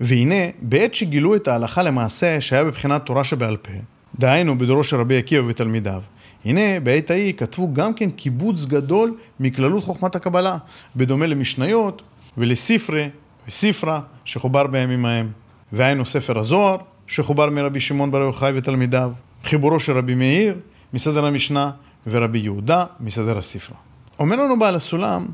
והנה, 0.00 0.34
בעת 0.60 0.94
שגילו 0.94 1.36
את 1.36 1.48
ההלכה 1.48 1.82
למעשה 1.82 2.40
שהיה 2.40 2.64
בבחינת 2.64 3.06
תורה 3.06 3.24
שבעל 3.24 3.56
פה, 3.56 3.72
דהיינו 4.18 4.58
בדורו 4.58 4.84
של 4.84 4.96
רבי 4.96 5.18
עקיבא 5.18 5.46
ותלמידיו, 5.46 6.02
הנה, 6.44 6.80
בעת 6.80 7.10
ההיא 7.10 7.32
כתבו 7.32 7.74
גם 7.74 7.94
כן 7.94 8.10
קיבוץ 8.10 8.64
גדול 8.64 9.16
מכללות 9.40 9.84
חוכמת 9.84 10.14
הקבלה, 10.16 10.58
בדומה 10.96 11.26
למשניות 11.26 12.02
ולספרי 12.38 13.08
וספרה 13.48 14.00
שחובר 14.24 14.66
בימים 14.66 15.04
ההם. 15.06 15.30
והיינו 15.72 16.06
ספר 16.06 16.38
הזוהר, 16.38 16.76
שחובר 17.06 17.50
מרבי 17.50 17.80
שמעון 17.80 18.10
בר 18.10 18.18
יוחאי 18.18 18.52
ותלמידיו, 18.54 19.12
חיבורו 19.44 19.80
של 19.80 19.98
רבי 19.98 20.14
מאיר, 20.14 20.58
מסדר 20.92 21.24
המשנה, 21.24 21.70
ורבי 22.06 22.38
יהודה, 22.38 22.84
מסדר 23.00 23.38
הספרה. 23.38 23.76
אומר 24.18 24.36
לנו 24.36 24.58
בעל 24.58 24.74
הסולם, 24.74 25.26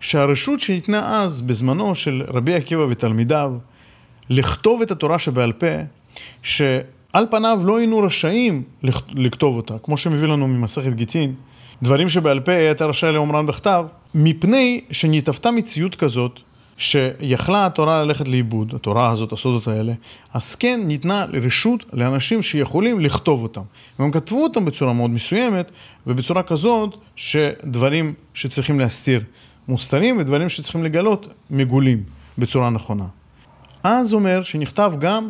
שהרשות 0.00 0.60
שניתנה 0.60 1.22
אז, 1.22 1.40
בזמנו 1.40 1.94
של 1.94 2.22
רבי 2.28 2.54
עקיבא 2.54 2.82
ותלמידיו, 2.82 3.52
לכתוב 4.30 4.82
את 4.82 4.90
התורה 4.90 5.18
שבעל 5.18 5.52
פה, 5.52 5.66
ש... 6.42 6.62
על 7.12 7.26
פניו 7.30 7.60
לא 7.64 7.76
היינו 7.76 7.98
רשאים 7.98 8.62
לכתוב 9.14 9.56
אותה, 9.56 9.78
כמו 9.82 9.96
שמביא 9.96 10.28
לנו 10.28 10.48
ממסכת 10.48 10.92
גיטין, 10.92 11.34
דברים 11.82 12.08
שבעל 12.08 12.40
פה 12.40 12.52
הייתה 12.52 12.84
רשאי 12.84 13.12
לאומרן 13.12 13.46
בכתב, 13.46 13.86
מפני 14.14 14.80
שנתהוותה 14.90 15.50
מציאות 15.50 15.94
כזאת, 15.94 16.40
שיכלה 16.76 17.66
התורה 17.66 18.02
ללכת 18.02 18.28
לאיבוד, 18.28 18.74
התורה 18.74 19.10
הזאת, 19.10 19.32
הסודות 19.32 19.68
האלה, 19.68 19.92
אז 20.34 20.54
כן 20.54 20.80
ניתנה 20.84 21.24
רשות 21.32 21.84
לאנשים 21.92 22.42
שיכולים 22.42 23.00
לכתוב 23.00 23.42
אותם. 23.42 23.62
והם 23.98 24.10
כתבו 24.10 24.42
אותם 24.42 24.64
בצורה 24.64 24.92
מאוד 24.92 25.10
מסוימת, 25.10 25.70
ובצורה 26.06 26.42
כזאת 26.42 26.96
שדברים 27.16 28.14
שצריכים 28.34 28.80
להסתיר 28.80 29.22
מוסתרים, 29.68 30.18
ודברים 30.18 30.48
שצריכים 30.48 30.84
לגלות 30.84 31.26
מגולים 31.50 32.02
בצורה 32.38 32.70
נכונה. 32.70 33.06
אז 33.82 34.14
אומר 34.14 34.42
שנכתב 34.42 34.92
גם 34.98 35.28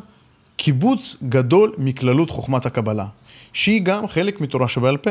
קיבוץ 0.65 1.17
גדול 1.29 1.73
מכללות 1.79 2.31
חוכמת 2.31 2.67
הקבלה, 2.67 3.07
שהיא 3.53 3.83
גם 3.83 4.09
חלק 4.09 4.41
מתורה 4.41 4.69
שבעל 4.69 4.97
פה. 4.97 5.11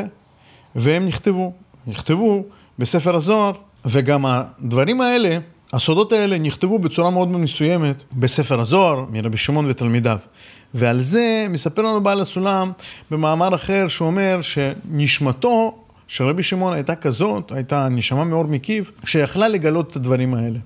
והם 0.74 1.06
נכתבו, 1.06 1.52
נכתבו 1.86 2.44
בספר 2.78 3.16
הזוהר, 3.16 3.52
וגם 3.84 4.26
הדברים 4.26 5.00
האלה, 5.00 5.38
הסודות 5.72 6.12
האלה 6.12 6.38
נכתבו 6.38 6.78
בצורה 6.78 7.10
מאוד 7.10 7.28
מסוימת 7.28 8.02
בספר 8.12 8.60
הזוהר, 8.60 9.04
מרבי 9.10 9.36
שמעון 9.36 9.66
ותלמידיו. 9.68 10.18
ועל 10.74 11.00
זה 11.00 11.46
מספר 11.48 11.82
לנו 11.82 12.02
בעל 12.02 12.20
הסולם 12.20 12.70
במאמר 13.10 13.54
אחר 13.54 13.88
שאומר 13.88 14.40
שנשמתו 14.42 15.78
של 16.08 16.24
רבי 16.24 16.42
שמעון 16.42 16.74
הייתה 16.74 16.94
כזאת, 16.94 17.52
הייתה 17.52 17.88
נשמה 17.88 18.24
מאור 18.24 18.44
מקיף, 18.44 18.92
שיכלה 19.04 19.48
לגלות 19.48 19.90
את 19.90 19.96
הדברים 19.96 20.34
האלה. 20.34 20.58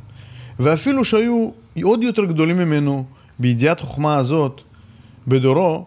ואפילו 0.61 1.05
שהיו 1.05 1.51
עוד 1.83 2.03
יותר 2.03 2.25
גדולים 2.25 2.59
ממנו 2.59 3.05
בידיעת 3.39 3.81
החוכמה 3.81 4.17
הזאת, 4.17 4.63
בדורו, 5.27 5.85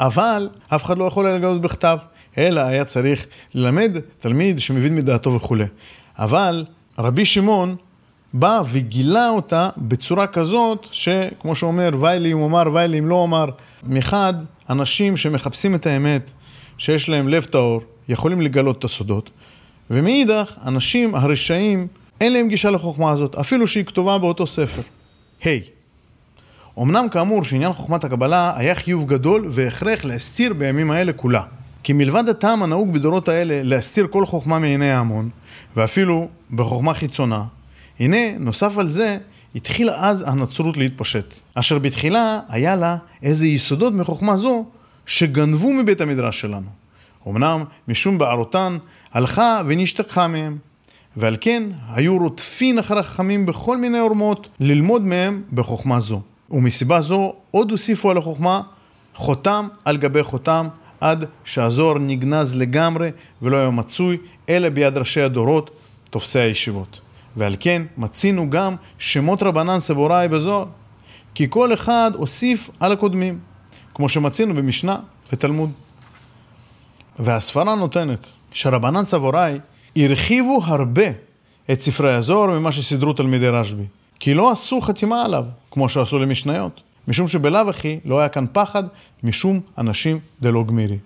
אבל 0.00 0.48
אף 0.68 0.84
אחד 0.84 0.98
לא 0.98 1.04
יכול 1.04 1.26
היה 1.26 1.34
לגלות 1.34 1.60
בכתב, 1.60 1.98
אלא 2.38 2.60
היה 2.60 2.84
צריך 2.84 3.26
ללמד 3.54 3.96
תלמיד 4.18 4.60
שמבין 4.60 4.94
מדעתו 4.94 5.32
וכולי. 5.32 5.64
אבל 6.18 6.64
רבי 6.98 7.26
שמעון 7.26 7.76
בא 8.32 8.62
וגילה 8.70 9.28
אותה 9.28 9.68
בצורה 9.76 10.26
כזאת, 10.26 10.86
שכמו 10.92 11.54
שאומר, 11.54 11.90
ויילי 12.00 12.32
אם 12.32 12.38
אומר, 12.38 12.62
ויילי 12.72 12.98
אם 12.98 13.06
לא 13.06 13.14
אומר, 13.14 13.46
מחד, 13.82 14.34
אנשים 14.70 15.16
שמחפשים 15.16 15.74
את 15.74 15.86
האמת, 15.86 16.30
שיש 16.78 17.08
להם 17.08 17.28
לב 17.28 17.44
טהור, 17.44 17.80
יכולים 18.08 18.40
לגלות 18.40 18.78
את 18.78 18.84
הסודות, 18.84 19.30
ומאידך, 19.90 20.54
אנשים 20.66 21.14
הרשעים, 21.14 21.86
אין 22.20 22.32
להם 22.32 22.48
גישה 22.48 22.70
לחוכמה 22.70 23.10
הזאת, 23.10 23.34
אפילו 23.34 23.66
שהיא 23.66 23.84
כתובה 23.84 24.18
באותו 24.18 24.46
ספר. 24.46 24.82
היי. 25.42 25.62
Hey. 25.64 25.77
אמנם 26.82 27.08
כאמור 27.08 27.44
שעניין 27.44 27.72
חוכמת 27.72 28.04
הקבלה 28.04 28.52
היה 28.56 28.74
חיוב 28.74 29.06
גדול 29.06 29.46
והכרח 29.50 30.04
להסתיר 30.04 30.52
בימים 30.52 30.90
האלה 30.90 31.12
כולה. 31.12 31.42
כי 31.82 31.92
מלבד 31.92 32.28
הטעם 32.28 32.62
הנהוג 32.62 32.92
בדורות 32.92 33.28
האלה 33.28 33.62
להסתיר 33.62 34.06
כל 34.10 34.26
חוכמה 34.26 34.58
מעיני 34.58 34.90
ההמון, 34.90 35.30
ואפילו 35.76 36.28
בחוכמה 36.50 36.94
חיצונה, 36.94 37.44
הנה, 38.00 38.38
נוסף 38.38 38.78
על 38.78 38.88
זה, 38.88 39.18
התחילה 39.54 40.08
אז 40.08 40.24
הנצרות 40.28 40.76
להתפשט, 40.76 41.34
אשר 41.54 41.78
בתחילה 41.78 42.40
היה 42.48 42.76
לה 42.76 42.96
איזה 43.22 43.46
יסודות 43.46 43.94
מחוכמה 43.94 44.36
זו 44.36 44.64
שגנבו 45.06 45.72
מבית 45.72 46.00
המדרש 46.00 46.40
שלנו. 46.40 46.68
אמנם 47.28 47.64
משום 47.88 48.18
בערותן 48.18 48.78
הלכה 49.12 49.60
ונשתכחה 49.66 50.28
מהם, 50.28 50.58
ועל 51.16 51.36
כן 51.40 51.62
היו 51.90 52.18
רודפין 52.18 52.78
אחר 52.78 52.98
החכמים 52.98 53.46
בכל 53.46 53.76
מיני 53.76 53.98
עורמות 53.98 54.48
ללמוד 54.60 55.02
מהם 55.02 55.42
בחוכמה 55.52 56.00
זו. 56.00 56.20
ומסיבה 56.50 57.00
זו 57.00 57.32
עוד 57.50 57.70
הוסיפו 57.70 58.10
על 58.10 58.18
החוכמה 58.18 58.60
חותם 59.14 59.68
על 59.84 59.96
גבי 59.96 60.22
חותם 60.22 60.66
עד 61.00 61.24
שהזוהר 61.44 61.98
נגנז 61.98 62.56
לגמרי 62.56 63.10
ולא 63.42 63.56
היה 63.56 63.70
מצוי 63.70 64.16
אלא 64.48 64.68
ביד 64.68 64.96
ראשי 64.96 65.20
הדורות 65.20 65.70
תופסי 66.10 66.38
הישיבות. 66.38 67.00
ועל 67.36 67.54
כן 67.60 67.82
מצינו 67.96 68.50
גם 68.50 68.74
שמות 68.98 69.42
רבנן 69.42 69.80
סבוראי 69.80 70.28
בזוהר, 70.28 70.64
כי 71.34 71.46
כל 71.50 71.74
אחד 71.74 72.10
הוסיף 72.14 72.70
על 72.80 72.92
הקודמים, 72.92 73.38
כמו 73.94 74.08
שמצינו 74.08 74.54
במשנה 74.54 74.96
ותלמוד. 75.32 75.70
והספרה 77.18 77.74
נותנת 77.74 78.26
שרבנן 78.52 79.04
סבוראי 79.04 79.58
הרחיבו 79.96 80.60
הרבה 80.64 81.06
את 81.72 81.80
ספרי 81.80 82.14
הזוהר 82.14 82.58
ממה 82.58 82.72
שסידרו 82.72 83.12
תלמידי 83.12 83.48
רשב"י, 83.48 83.84
כי 84.20 84.34
לא 84.34 84.52
עשו 84.52 84.80
חתימה 84.80 85.22
עליו, 85.22 85.44
כמו 85.70 85.88
שעשו 85.88 86.18
למשניות, 86.18 86.80
משום 87.08 87.28
שבלאו 87.28 87.70
הכי 87.70 88.00
לא 88.04 88.18
היה 88.18 88.28
כאן 88.28 88.44
פחד 88.52 88.84
משום 89.22 89.60
אנשים 89.78 90.18
דלא 90.40 90.62
גמירי. 90.62 90.98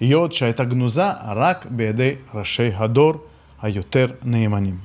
היות 0.00 0.32
שהייתה 0.32 0.64
גנוזה 0.64 1.10
רק 1.36 1.66
בידי 1.70 2.14
ראשי 2.34 2.70
הדור 2.74 3.14
היותר 3.62 4.06
נאמנים. 4.22 4.78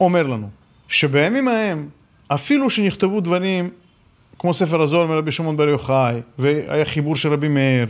אומר 0.00 0.22
לנו 0.22 0.48
שבימים 0.88 1.48
ההם, 1.48 1.88
אפילו 2.28 2.70
שנכתבו 2.70 3.20
דברים 3.20 3.70
כמו 4.38 4.54
ספר 4.54 4.82
הזוהר 4.82 5.06
מרבי 5.06 5.32
שמעון 5.32 5.56
בר 5.56 5.68
יוחאי, 5.68 6.20
והיה 6.38 6.84
חיבור 6.84 7.16
של 7.16 7.32
רבי 7.32 7.48
מאיר, 7.48 7.88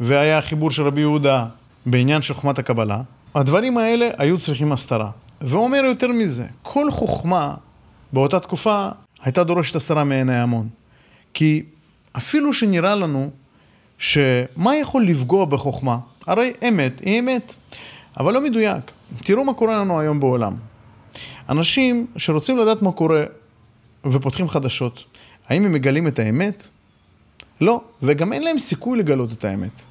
והיה 0.00 0.42
חיבור 0.42 0.70
של 0.70 0.82
רבי 0.82 1.00
יהודה 1.00 1.46
בעניין 1.86 2.22
של 2.22 2.34
חוכמת 2.34 2.58
הקבלה, 2.58 3.02
הדברים 3.34 3.78
האלה 3.78 4.08
היו 4.18 4.38
צריכים 4.38 4.72
הסתרה. 4.72 5.10
ואומר 5.40 5.82
יותר 5.84 6.08
מזה, 6.08 6.46
כל 6.62 6.90
חוכמה 6.90 7.54
באותה 8.12 8.40
תקופה 8.40 8.88
הייתה 9.22 9.44
דורשת 9.44 9.76
הסתרה 9.76 10.04
מעיני 10.04 10.34
ההמון. 10.36 10.68
כי 11.34 11.62
אפילו 12.16 12.52
שנראה 12.52 12.94
לנו 12.94 13.30
שמה 13.98 14.76
יכול 14.80 15.02
לפגוע 15.04 15.44
בחוכמה? 15.44 15.98
הרי 16.26 16.52
אמת 16.68 17.00
היא 17.04 17.20
אמת, 17.20 17.54
אבל 18.20 18.34
לא 18.34 18.44
מדויק. 18.44 18.90
תראו 19.24 19.44
מה 19.44 19.54
קורה 19.54 19.78
לנו 19.78 20.00
היום 20.00 20.20
בעולם. 20.20 20.54
אנשים 21.48 22.06
שרוצים 22.16 22.58
לדעת 22.58 22.82
מה 22.82 22.92
קורה 22.92 23.24
ופותחים 24.04 24.48
חדשות, 24.48 25.04
האם 25.48 25.64
הם 25.64 25.72
מגלים 25.72 26.06
את 26.06 26.18
האמת? 26.18 26.68
לא, 27.60 27.80
וגם 28.02 28.32
אין 28.32 28.42
להם 28.42 28.58
סיכוי 28.58 28.98
לגלות 28.98 29.32
את 29.32 29.44
האמת. 29.44 29.84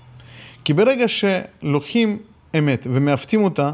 כי 0.64 0.74
ברגע 0.74 1.06
שלוקחים 1.08 2.18
אמת 2.58 2.88
ומעוותים 2.94 3.44
אותה 3.44 3.72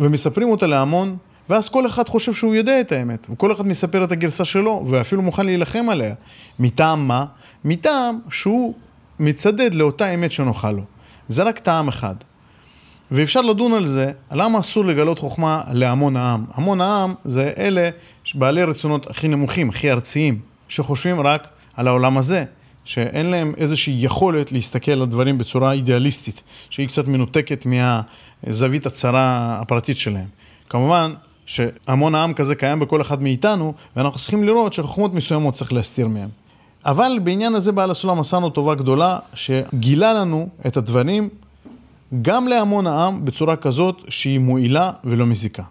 ומספרים 0.00 0.48
אותה 0.48 0.66
להמון, 0.66 1.16
ואז 1.48 1.68
כל 1.68 1.86
אחד 1.86 2.08
חושב 2.08 2.32
שהוא 2.32 2.54
יודע 2.54 2.80
את 2.80 2.92
האמת, 2.92 3.26
וכל 3.30 3.52
אחד 3.52 3.66
מספר 3.66 4.04
את 4.04 4.12
הגרסה 4.12 4.44
שלו, 4.44 4.84
ואפילו 4.88 5.22
מוכן 5.22 5.46
להילחם 5.46 5.88
עליה. 5.90 6.14
מטעם 6.58 7.08
מה? 7.08 7.24
מטעם 7.64 8.18
שהוא 8.30 8.74
מצדד 9.20 9.74
לאותה 9.74 10.14
אמת 10.14 10.32
שנוחה 10.32 10.70
לו. 10.70 10.82
זה 11.28 11.42
רק 11.42 11.58
טעם 11.58 11.88
אחד. 11.88 12.14
ואפשר 13.10 13.40
לדון 13.40 13.72
על 13.72 13.86
זה, 13.86 14.12
למה 14.32 14.60
אסור 14.60 14.84
לגלות 14.84 15.18
חוכמה 15.18 15.62
להמון 15.72 16.16
העם. 16.16 16.44
המון 16.54 16.80
העם 16.80 17.14
זה 17.24 17.50
אלה 17.58 17.90
בעלי 18.34 18.64
רצונות 18.64 19.10
הכי 19.10 19.28
נמוכים, 19.28 19.68
הכי 19.68 19.90
ארציים, 19.90 20.38
שחושבים 20.68 21.20
רק 21.20 21.48
על 21.76 21.88
העולם 21.88 22.18
הזה, 22.18 22.44
שאין 22.84 23.26
להם 23.26 23.52
איזושהי 23.56 23.96
יכולת 23.98 24.52
להסתכל 24.52 24.92
על 24.92 25.02
הדברים 25.02 25.38
בצורה 25.38 25.72
אידיאליסטית, 25.72 26.42
שהיא 26.70 26.88
קצת 26.88 27.08
מנותקת 27.08 27.66
מהזווית 27.66 28.86
הצרה 28.86 29.58
הפרטית 29.60 29.96
שלהם. 29.96 30.26
כמובן 30.68 31.12
שהמון 31.52 32.14
העם 32.14 32.32
כזה 32.32 32.54
קיים 32.54 32.80
בכל 32.80 33.00
אחד 33.00 33.22
מאיתנו, 33.22 33.74
ואנחנו 33.96 34.18
צריכים 34.18 34.44
לראות 34.44 34.72
שחוכמות 34.72 35.14
מסוימות 35.14 35.54
צריך 35.54 35.72
להסתיר 35.72 36.08
מהם. 36.08 36.28
אבל 36.84 37.18
בעניין 37.22 37.54
הזה 37.54 37.72
בעל 37.72 37.90
הסולם 37.90 38.20
עשה 38.20 38.36
לנו 38.36 38.50
טובה 38.50 38.74
גדולה, 38.74 39.18
שגילה 39.34 40.12
לנו 40.12 40.48
את 40.66 40.76
הדברים 40.76 41.28
גם 42.22 42.48
להמון 42.48 42.86
העם 42.86 43.24
בצורה 43.24 43.56
כזאת 43.56 43.96
שהיא 44.08 44.38
מועילה 44.38 44.90
ולא 45.04 45.26
מזיקה. 45.26 45.62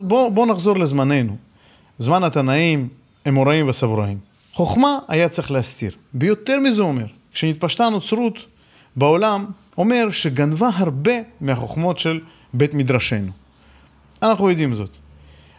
בואו 0.00 0.30
בוא 0.30 0.46
נחזור 0.46 0.78
לזמננו. 0.78 1.36
זמן 1.98 2.24
התנאים, 2.24 2.88
אמוראים 3.28 3.68
וסבוראים. 3.68 4.18
חוכמה 4.52 4.98
היה 5.08 5.28
צריך 5.28 5.50
להסתיר. 5.50 5.92
ויותר 6.14 6.60
מזה 6.60 6.82
אומר, 6.82 7.06
כשנתפשטה 7.32 7.86
הנוצרות 7.86 8.46
בעולם, 8.96 9.46
אומר 9.78 10.10
שגנבה 10.10 10.68
הרבה 10.76 11.12
מהחוכמות 11.40 11.98
של 11.98 12.20
בית 12.54 12.74
מדרשנו. 12.74 13.32
אנחנו 14.22 14.50
יודעים 14.50 14.74
זאת. 14.74 15.05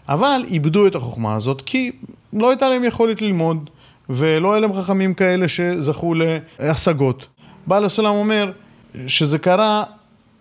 אבל 0.09 0.41
איבדו 0.47 0.87
את 0.87 0.95
החוכמה 0.95 1.35
הזאת 1.35 1.61
כי 1.65 1.91
לא 2.33 2.49
הייתה 2.49 2.69
להם 2.69 2.83
יכולת 2.83 3.21
ללמוד, 3.21 3.69
ולא 4.09 4.51
היה 4.51 4.59
להם 4.59 4.73
חכמים 4.73 5.13
כאלה 5.13 5.47
שזכו 5.47 6.13
להשגות. 6.59 7.27
בעל 7.67 7.85
הסולם 7.85 8.13
אומר 8.13 8.51
שזה 9.07 9.39
קרה 9.39 9.83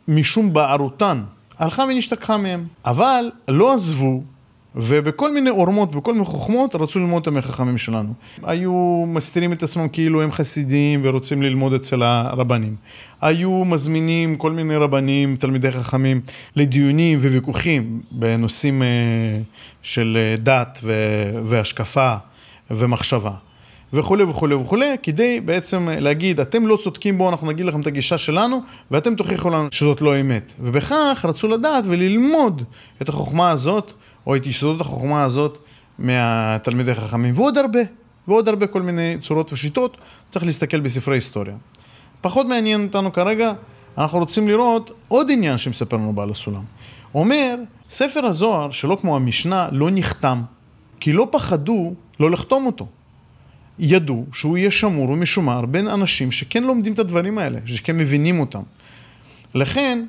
משום 0.08 0.52
בערותן, 0.52 1.22
הלכה 1.58 1.82
ונשתכחה 1.82 2.36
מהם. 2.36 2.66
אבל 2.84 3.30
לא 3.48 3.74
עזבו, 3.74 4.22
ובכל 4.76 5.32
מיני 5.32 5.50
עורמות, 5.50 5.96
בכל 5.96 6.12
מיני 6.12 6.24
חוכמות, 6.24 6.74
רצו 6.74 6.98
ללמוד 6.98 7.14
אותם 7.20 7.34
מהחכמים 7.34 7.78
שלנו. 7.78 8.12
היו 8.42 9.04
מסתירים 9.06 9.52
את 9.52 9.62
עצמם 9.62 9.88
כאילו 9.88 10.22
הם 10.22 10.32
חסידים 10.32 11.00
ורוצים 11.04 11.42
ללמוד 11.42 11.72
אצל 11.72 12.02
הרבנים. 12.02 12.76
היו 13.20 13.64
מזמינים 13.64 14.36
כל 14.36 14.52
מיני 14.52 14.76
רבנים, 14.76 15.36
תלמידי 15.36 15.72
חכמים, 15.72 16.20
לדיונים 16.56 17.18
וויכוחים 17.18 18.00
בנושאים 18.10 18.82
אה, 18.82 18.88
של 19.82 20.18
אה, 20.20 20.36
דת 20.36 20.78
והשקפה 21.44 22.14
ומחשבה. 22.70 23.32
וכולי 23.92 24.24
וכולי 24.24 24.54
וכולי, 24.54 24.96
כדי 25.02 25.40
בעצם 25.40 25.88
להגיד, 26.00 26.40
אתם 26.40 26.66
לא 26.66 26.76
צודקים 26.76 27.18
בו, 27.18 27.28
אנחנו 27.28 27.46
נגיד 27.46 27.66
לכם 27.66 27.80
את 27.80 27.86
הגישה 27.86 28.18
שלנו, 28.18 28.60
ואתם 28.90 29.14
תוכיחו 29.14 29.50
לנו 29.50 29.68
שזאת 29.70 30.00
לא 30.00 30.20
אמת. 30.20 30.54
ובכך 30.60 31.24
רצו 31.28 31.48
לדעת 31.48 31.84
וללמוד 31.86 32.62
את 33.02 33.08
החוכמה 33.08 33.50
הזאת, 33.50 33.92
או 34.26 34.36
את 34.36 34.46
יסודות 34.46 34.80
החוכמה 34.80 35.24
הזאת 35.24 35.58
מהתלמידי 35.98 36.94
חכמים, 36.94 37.38
ועוד 37.38 37.58
הרבה, 37.58 37.80
ועוד 38.28 38.48
הרבה 38.48 38.66
כל 38.66 38.82
מיני 38.82 39.16
צורות 39.20 39.52
ושיטות, 39.52 39.96
צריך 40.30 40.44
להסתכל 40.44 40.80
בספרי 40.80 41.16
היסטוריה. 41.16 41.56
פחות 42.20 42.46
מעניין 42.46 42.86
אותנו 42.86 43.12
כרגע, 43.12 43.52
אנחנו 43.98 44.18
רוצים 44.18 44.48
לראות 44.48 44.92
עוד 45.08 45.30
עניין 45.30 45.56
שמספר 45.56 45.96
לנו 45.96 46.12
בעל 46.12 46.30
הסולם. 46.30 46.62
אומר, 47.14 47.56
ספר 47.88 48.26
הזוהר, 48.26 48.70
שלא 48.70 48.96
כמו 49.00 49.16
המשנה, 49.16 49.68
לא 49.72 49.88
נחתם, 49.92 50.42
כי 51.00 51.12
לא 51.12 51.28
פחדו 51.32 51.94
לא 52.20 52.30
לחתום 52.30 52.66
אותו. 52.66 52.86
ידעו 53.78 54.26
שהוא 54.32 54.58
יהיה 54.58 54.70
שמור 54.70 55.10
ומשומר 55.10 55.66
בין 55.66 55.88
אנשים 55.88 56.32
שכן 56.32 56.62
לומדים 56.62 56.92
את 56.92 56.98
הדברים 56.98 57.38
האלה, 57.38 57.58
שכן 57.64 57.96
מבינים 57.96 58.40
אותם. 58.40 58.62
לכן, 59.54 60.06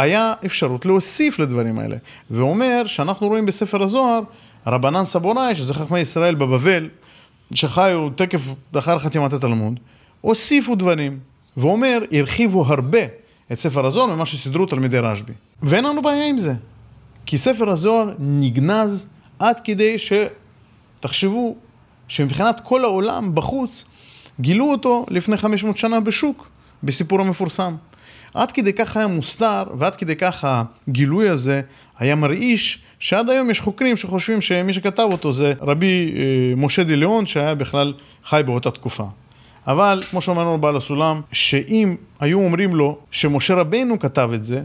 היה 0.00 0.34
אפשרות 0.46 0.86
להוסיף 0.86 1.38
לדברים 1.38 1.78
האלה. 1.78 1.96
ואומר 2.30 2.82
שאנחנו 2.86 3.28
רואים 3.28 3.46
בספר 3.46 3.82
הזוהר, 3.82 4.22
רבנן 4.66 5.04
סבונאי, 5.04 5.54
שזה 5.54 5.74
חכמי 5.74 6.00
ישראל 6.00 6.34
בבבל, 6.34 6.88
שחיו 7.54 8.08
תקף 8.16 8.40
לאחר 8.74 8.98
חתימת 8.98 9.32
התלמוד, 9.32 9.80
הוסיפו 10.20 10.74
דברים. 10.74 11.18
ואומר, 11.56 11.98
הרחיבו 12.12 12.64
הרבה 12.66 12.98
את 13.52 13.58
ספר 13.58 13.86
הזוהר 13.86 14.14
ממה 14.14 14.26
שסידרו 14.26 14.66
תלמידי 14.66 14.98
רשב"י. 14.98 15.32
ואין 15.62 15.84
לנו 15.84 16.02
בעיה 16.02 16.28
עם 16.28 16.38
זה. 16.38 16.54
כי 17.26 17.38
ספר 17.38 17.70
הזוהר 17.70 18.14
נגנז 18.18 19.06
עד 19.38 19.60
כדי 19.64 19.98
ש... 19.98 20.12
תחשבו 21.00 21.56
שמבחינת 22.08 22.60
כל 22.64 22.84
העולם 22.84 23.34
בחוץ, 23.34 23.84
גילו 24.40 24.70
אותו 24.70 25.06
לפני 25.10 25.36
500 25.36 25.76
שנה 25.76 26.00
בשוק, 26.00 26.48
בסיפור 26.82 27.20
המפורסם. 27.20 27.74
עד 28.34 28.52
כדי 28.52 28.72
כך 28.72 28.96
היה 28.96 29.06
מוסתר, 29.06 29.64
ועד 29.78 29.96
כדי 29.96 30.16
כך 30.16 30.44
הגילוי 30.88 31.28
הזה 31.28 31.60
היה 31.98 32.14
מרעיש, 32.14 32.78
שעד 32.98 33.30
היום 33.30 33.50
יש 33.50 33.60
חוקרים 33.60 33.96
שחושבים 33.96 34.40
שמי 34.40 34.72
שכתב 34.72 35.08
אותו 35.12 35.32
זה 35.32 35.52
רבי 35.60 36.14
אה, 36.16 36.56
משה 36.56 36.84
דיליאון, 36.84 37.26
שהיה 37.26 37.54
בכלל 37.54 37.94
חי 38.24 38.42
באותה 38.46 38.70
תקופה. 38.70 39.04
אבל, 39.66 40.02
כמו 40.10 40.20
שאומר 40.20 40.42
לנו 40.42 40.58
בעל 40.60 40.76
הסולם, 40.76 41.20
שאם 41.32 41.96
היו 42.20 42.38
אומרים 42.38 42.74
לו 42.76 42.98
שמשה 43.10 43.54
רבינו 43.54 43.98
כתב 43.98 44.30
את 44.34 44.44
זה, 44.44 44.62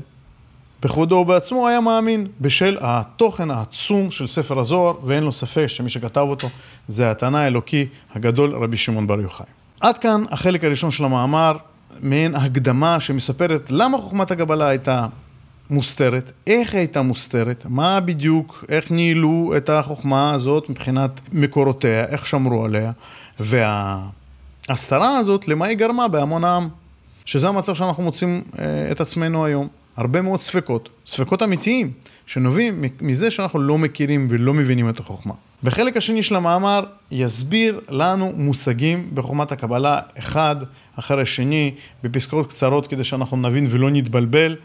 בכבודו 0.84 1.16
ובעצמו 1.16 1.68
היה 1.68 1.80
מאמין 1.80 2.28
בשל 2.42 2.78
התוכן 2.82 3.52
העצום 3.52 4.12
של 4.12 4.28
ספר 4.28 4.60
הזוהר, 4.60 4.94
ואין 5.04 5.24
לו 5.24 5.32
ספק 5.32 5.68
שמי 5.68 5.90
שכתב 5.90 6.26
אותו 6.30 6.50
זה 6.88 7.12
התנא 7.12 7.38
האלוקי 7.38 7.86
הגדול 8.16 8.56
רבי 8.56 8.78
שמעון 8.78 9.08
בר 9.08 9.22
יוחאי. 9.22 9.46
עד 9.80 9.98
כאן 9.98 10.24
החלק 10.32 10.64
הראשון 10.64 10.92
של 10.92 11.06
המאמר, 11.06 11.58
מעין 12.02 12.36
הקדמה 12.36 13.00
שמספרת 13.00 13.72
למה 13.72 13.98
חוכמת 13.98 14.32
הקבלה 14.32 14.68
הייתה 14.68 15.08
מוסתרת, 15.70 16.32
איך 16.48 16.74
היא 16.74 16.80
הייתה 16.80 17.02
מוסתרת, 17.02 17.66
מה 17.70 18.00
בדיוק, 18.00 18.66
איך 18.70 18.92
ניהלו 18.92 19.54
את 19.58 19.70
החוכמה 19.70 20.34
הזאת 20.34 20.70
מבחינת 20.70 21.22
מקורותיה, 21.34 22.06
איך 22.06 22.28
שמרו 22.28 22.66
עליה, 22.66 22.92
וההסתרה 23.40 25.18
הזאת, 25.18 25.48
למה 25.48 25.66
היא 25.66 25.78
גרמה 25.78 26.08
בהמון 26.08 26.44
העם, 26.44 26.70
שזה 27.26 27.48
המצב 27.48 27.76
שאנחנו 27.76 28.04
מוצאים 28.04 28.42
אה, 28.60 28.92
את 28.92 29.02
עצמנו 29.02 29.46
היום. 29.46 29.68
הרבה 29.98 30.22
מאוד 30.22 30.42
ספקות, 30.42 30.90
ספקות 31.06 31.44
אמיתיים, 31.44 31.92
שנובעים 32.26 32.84
מזה 33.02 33.32
שאנחנו 33.32 33.60
לא 33.60 33.78
מכירים 33.78 34.28
ולא 34.30 34.54
מבינים 34.54 34.90
את 34.90 35.00
החוכמה. 35.00 35.34
בחלק 35.64 35.98
השני 35.98 36.24
של 36.24 36.36
המאמר 36.36 36.84
יסביר 37.12 37.80
לנו 37.90 38.32
מושגים 38.36 39.10
בחוכמת 39.14 39.52
הקבלה 39.52 40.00
אחד 40.20 40.56
אחרי 41.00 41.22
השני, 41.22 41.72
בפסקאות 42.04 42.48
קצרות 42.48 42.88
כדי 42.88 43.04
שאנחנו 43.04 43.38
נבין 43.38 43.68
ולא 43.70 43.90
נתבלבל, 43.90 44.56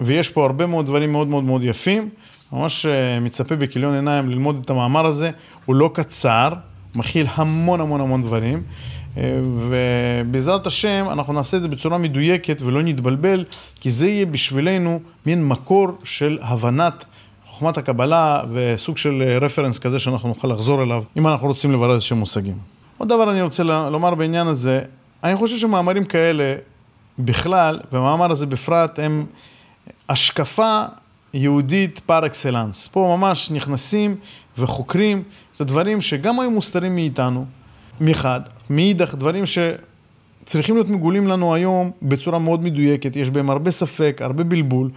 ויש 0.00 0.30
פה 0.30 0.44
הרבה 0.44 0.66
מאוד 0.66 0.86
דברים 0.86 1.12
מאוד 1.12 1.28
מאוד 1.28 1.44
מאוד 1.44 1.64
יפים, 1.64 2.08
ממש 2.52 2.86
אה, 2.86 3.20
מצפה 3.20 3.56
בכיליון 3.56 3.94
עיניים 3.94 4.30
ללמוד 4.30 4.60
את 4.64 4.70
המאמר 4.70 5.06
הזה. 5.06 5.30
הוא 5.66 5.76
לא 5.76 5.90
קצר, 5.94 6.52
מכיל 6.94 7.26
המון 7.34 7.80
המון 7.80 8.00
המון 8.00 8.22
דברים. 8.22 8.62
אה, 9.16 9.40
ובעזרת 9.68 10.66
השם 10.66 11.06
אנחנו 11.12 11.32
נעשה 11.32 11.56
את 11.56 11.62
זה 11.62 11.68
בצורה 11.68 11.98
מדויקת 11.98 12.62
ולא 12.62 12.82
נתבלבל, 12.82 13.44
כי 13.80 13.90
זה 13.90 14.08
יהיה 14.08 14.26
בשבילנו 14.26 15.00
מין 15.26 15.48
מקור 15.48 15.88
של 16.04 16.38
הבנת 16.42 17.04
חוכמת 17.58 17.78
הקבלה 17.78 18.42
וסוג 18.52 18.96
של 18.96 19.22
רפרנס 19.40 19.78
כזה 19.78 19.98
שאנחנו 19.98 20.28
נוכל 20.28 20.48
לחזור 20.48 20.82
אליו, 20.82 21.02
אם 21.16 21.26
אנחנו 21.26 21.46
רוצים 21.46 21.72
לברר 21.72 21.94
איזשהם 21.94 22.18
מושגים. 22.18 22.56
עוד 22.98 23.08
דבר 23.08 23.30
אני 23.30 23.42
רוצה 23.42 23.62
לומר 23.62 24.14
בעניין 24.14 24.46
הזה, 24.46 24.80
אני 25.24 25.36
חושב 25.36 25.56
שמאמרים 25.56 26.04
כאלה 26.04 26.54
בכלל, 27.18 27.80
ומאמר 27.92 28.30
הזה 28.30 28.46
בפרט, 28.46 28.98
הם 28.98 29.26
השקפה 30.08 30.82
יהודית 31.34 32.00
פר 32.06 32.26
אקסלנס. 32.26 32.88
פה 32.88 33.16
ממש 33.16 33.50
נכנסים 33.50 34.16
וחוקרים 34.58 35.22
את 35.56 35.60
הדברים 35.60 36.02
שגם 36.02 36.40
היו 36.40 36.50
מוסתרים 36.50 36.94
מאיתנו, 36.94 37.44
מחד, 38.00 38.40
מאידך, 38.70 39.14
דברים 39.14 39.44
שצריכים 39.46 40.74
להיות 40.74 40.88
מגולים 40.88 41.26
לנו 41.26 41.54
היום 41.54 41.90
בצורה 42.02 42.38
מאוד 42.38 42.64
מדויקת, 42.64 43.16
יש 43.16 43.30
בהם 43.30 43.50
הרבה 43.50 43.70
ספק, 43.70 44.20
הרבה 44.24 44.44
בלבול, 44.44 44.90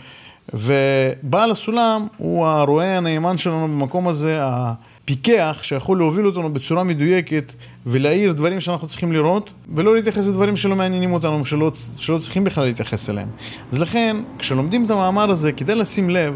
ובעל 0.54 1.52
הסולם 1.52 2.08
הוא 2.18 2.46
הרועה 2.46 2.98
הנאמן 2.98 3.38
שלנו 3.38 3.68
במקום 3.68 4.08
הזה, 4.08 4.38
הפיקח 4.40 5.60
שיכול 5.62 5.98
להוביל 5.98 6.26
אותנו 6.26 6.54
בצורה 6.54 6.84
מדויקת 6.84 7.54
ולהאיר 7.86 8.32
דברים 8.32 8.62
שאנחנו 8.62 8.88
צריכים 8.88 9.12
לראות, 9.12 9.50
ולא 9.76 9.96
להתייחס 9.96 10.28
לדברים 10.28 10.58
שלא 10.58 10.76
מעניינים 10.76 11.14
אותנו, 11.14 11.46
שלא, 11.46 11.72
שלא 11.98 12.18
צריכים 12.18 12.44
בכלל 12.44 12.66
להתייחס 12.66 13.10
אליהם. 13.10 13.30
אז 13.72 13.80
לכן, 13.80 14.18
כשלומדים 14.40 14.86
את 14.86 14.92
המאמר 14.92 15.32
הזה, 15.32 15.52
כדאי 15.52 15.76
לשים 15.76 16.10
לב 16.10 16.34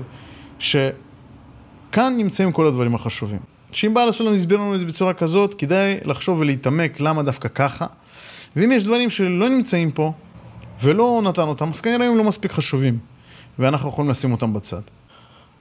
שכאן 0.60 2.14
נמצאים 2.18 2.52
כל 2.52 2.68
הדברים 2.68 2.96
החשובים. 2.96 3.40
שאם 3.72 3.94
בעל 3.94 4.10
הסולם 4.10 4.34
הסביר 4.34 4.58
לנו 4.58 4.76
את 4.76 4.80
זה 4.80 4.86
בצורה 4.86 5.14
כזאת, 5.14 5.54
כדאי 5.54 5.98
לחשוב 6.06 6.40
ולהתעמק 6.40 7.00
למה 7.00 7.24
דווקא 7.24 7.48
ככה. 7.48 7.86
ואם 8.56 8.72
יש 8.72 8.84
דברים 8.84 9.10
שלא 9.10 9.50
נמצאים 9.50 9.92
פה, 9.92 10.12
ולא 10.84 11.22
נתן 11.24 11.42
אותם, 11.42 11.70
אז 11.74 11.82
כנראה 11.82 12.08
הם 12.08 12.18
לא 12.18 12.24
מספיק 12.24 12.52
חשובים. 12.52 13.15
ואנחנו 13.60 13.90
יכולים 13.90 14.12
לשים 14.12 14.32
אותם 14.32 14.54
בצד. 14.54 14.82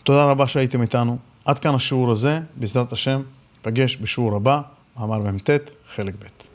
תודה 0.03 0.25
רבה 0.25 0.49
שהייתם 0.49 0.83
איתנו. 0.83 1.19
עד 1.45 1.59
כאן 1.59 1.75
השיעור 1.75 2.11
הזה, 2.11 2.41
בעזרת 2.57 2.93
השם, 2.93 3.23
נפגש 3.61 3.97
בשיעור 3.97 4.37
הבא, 4.37 4.61
מאמר 4.97 5.19
מ"ט, 5.19 5.51
חלק 5.95 6.15
ב'. 6.15 6.54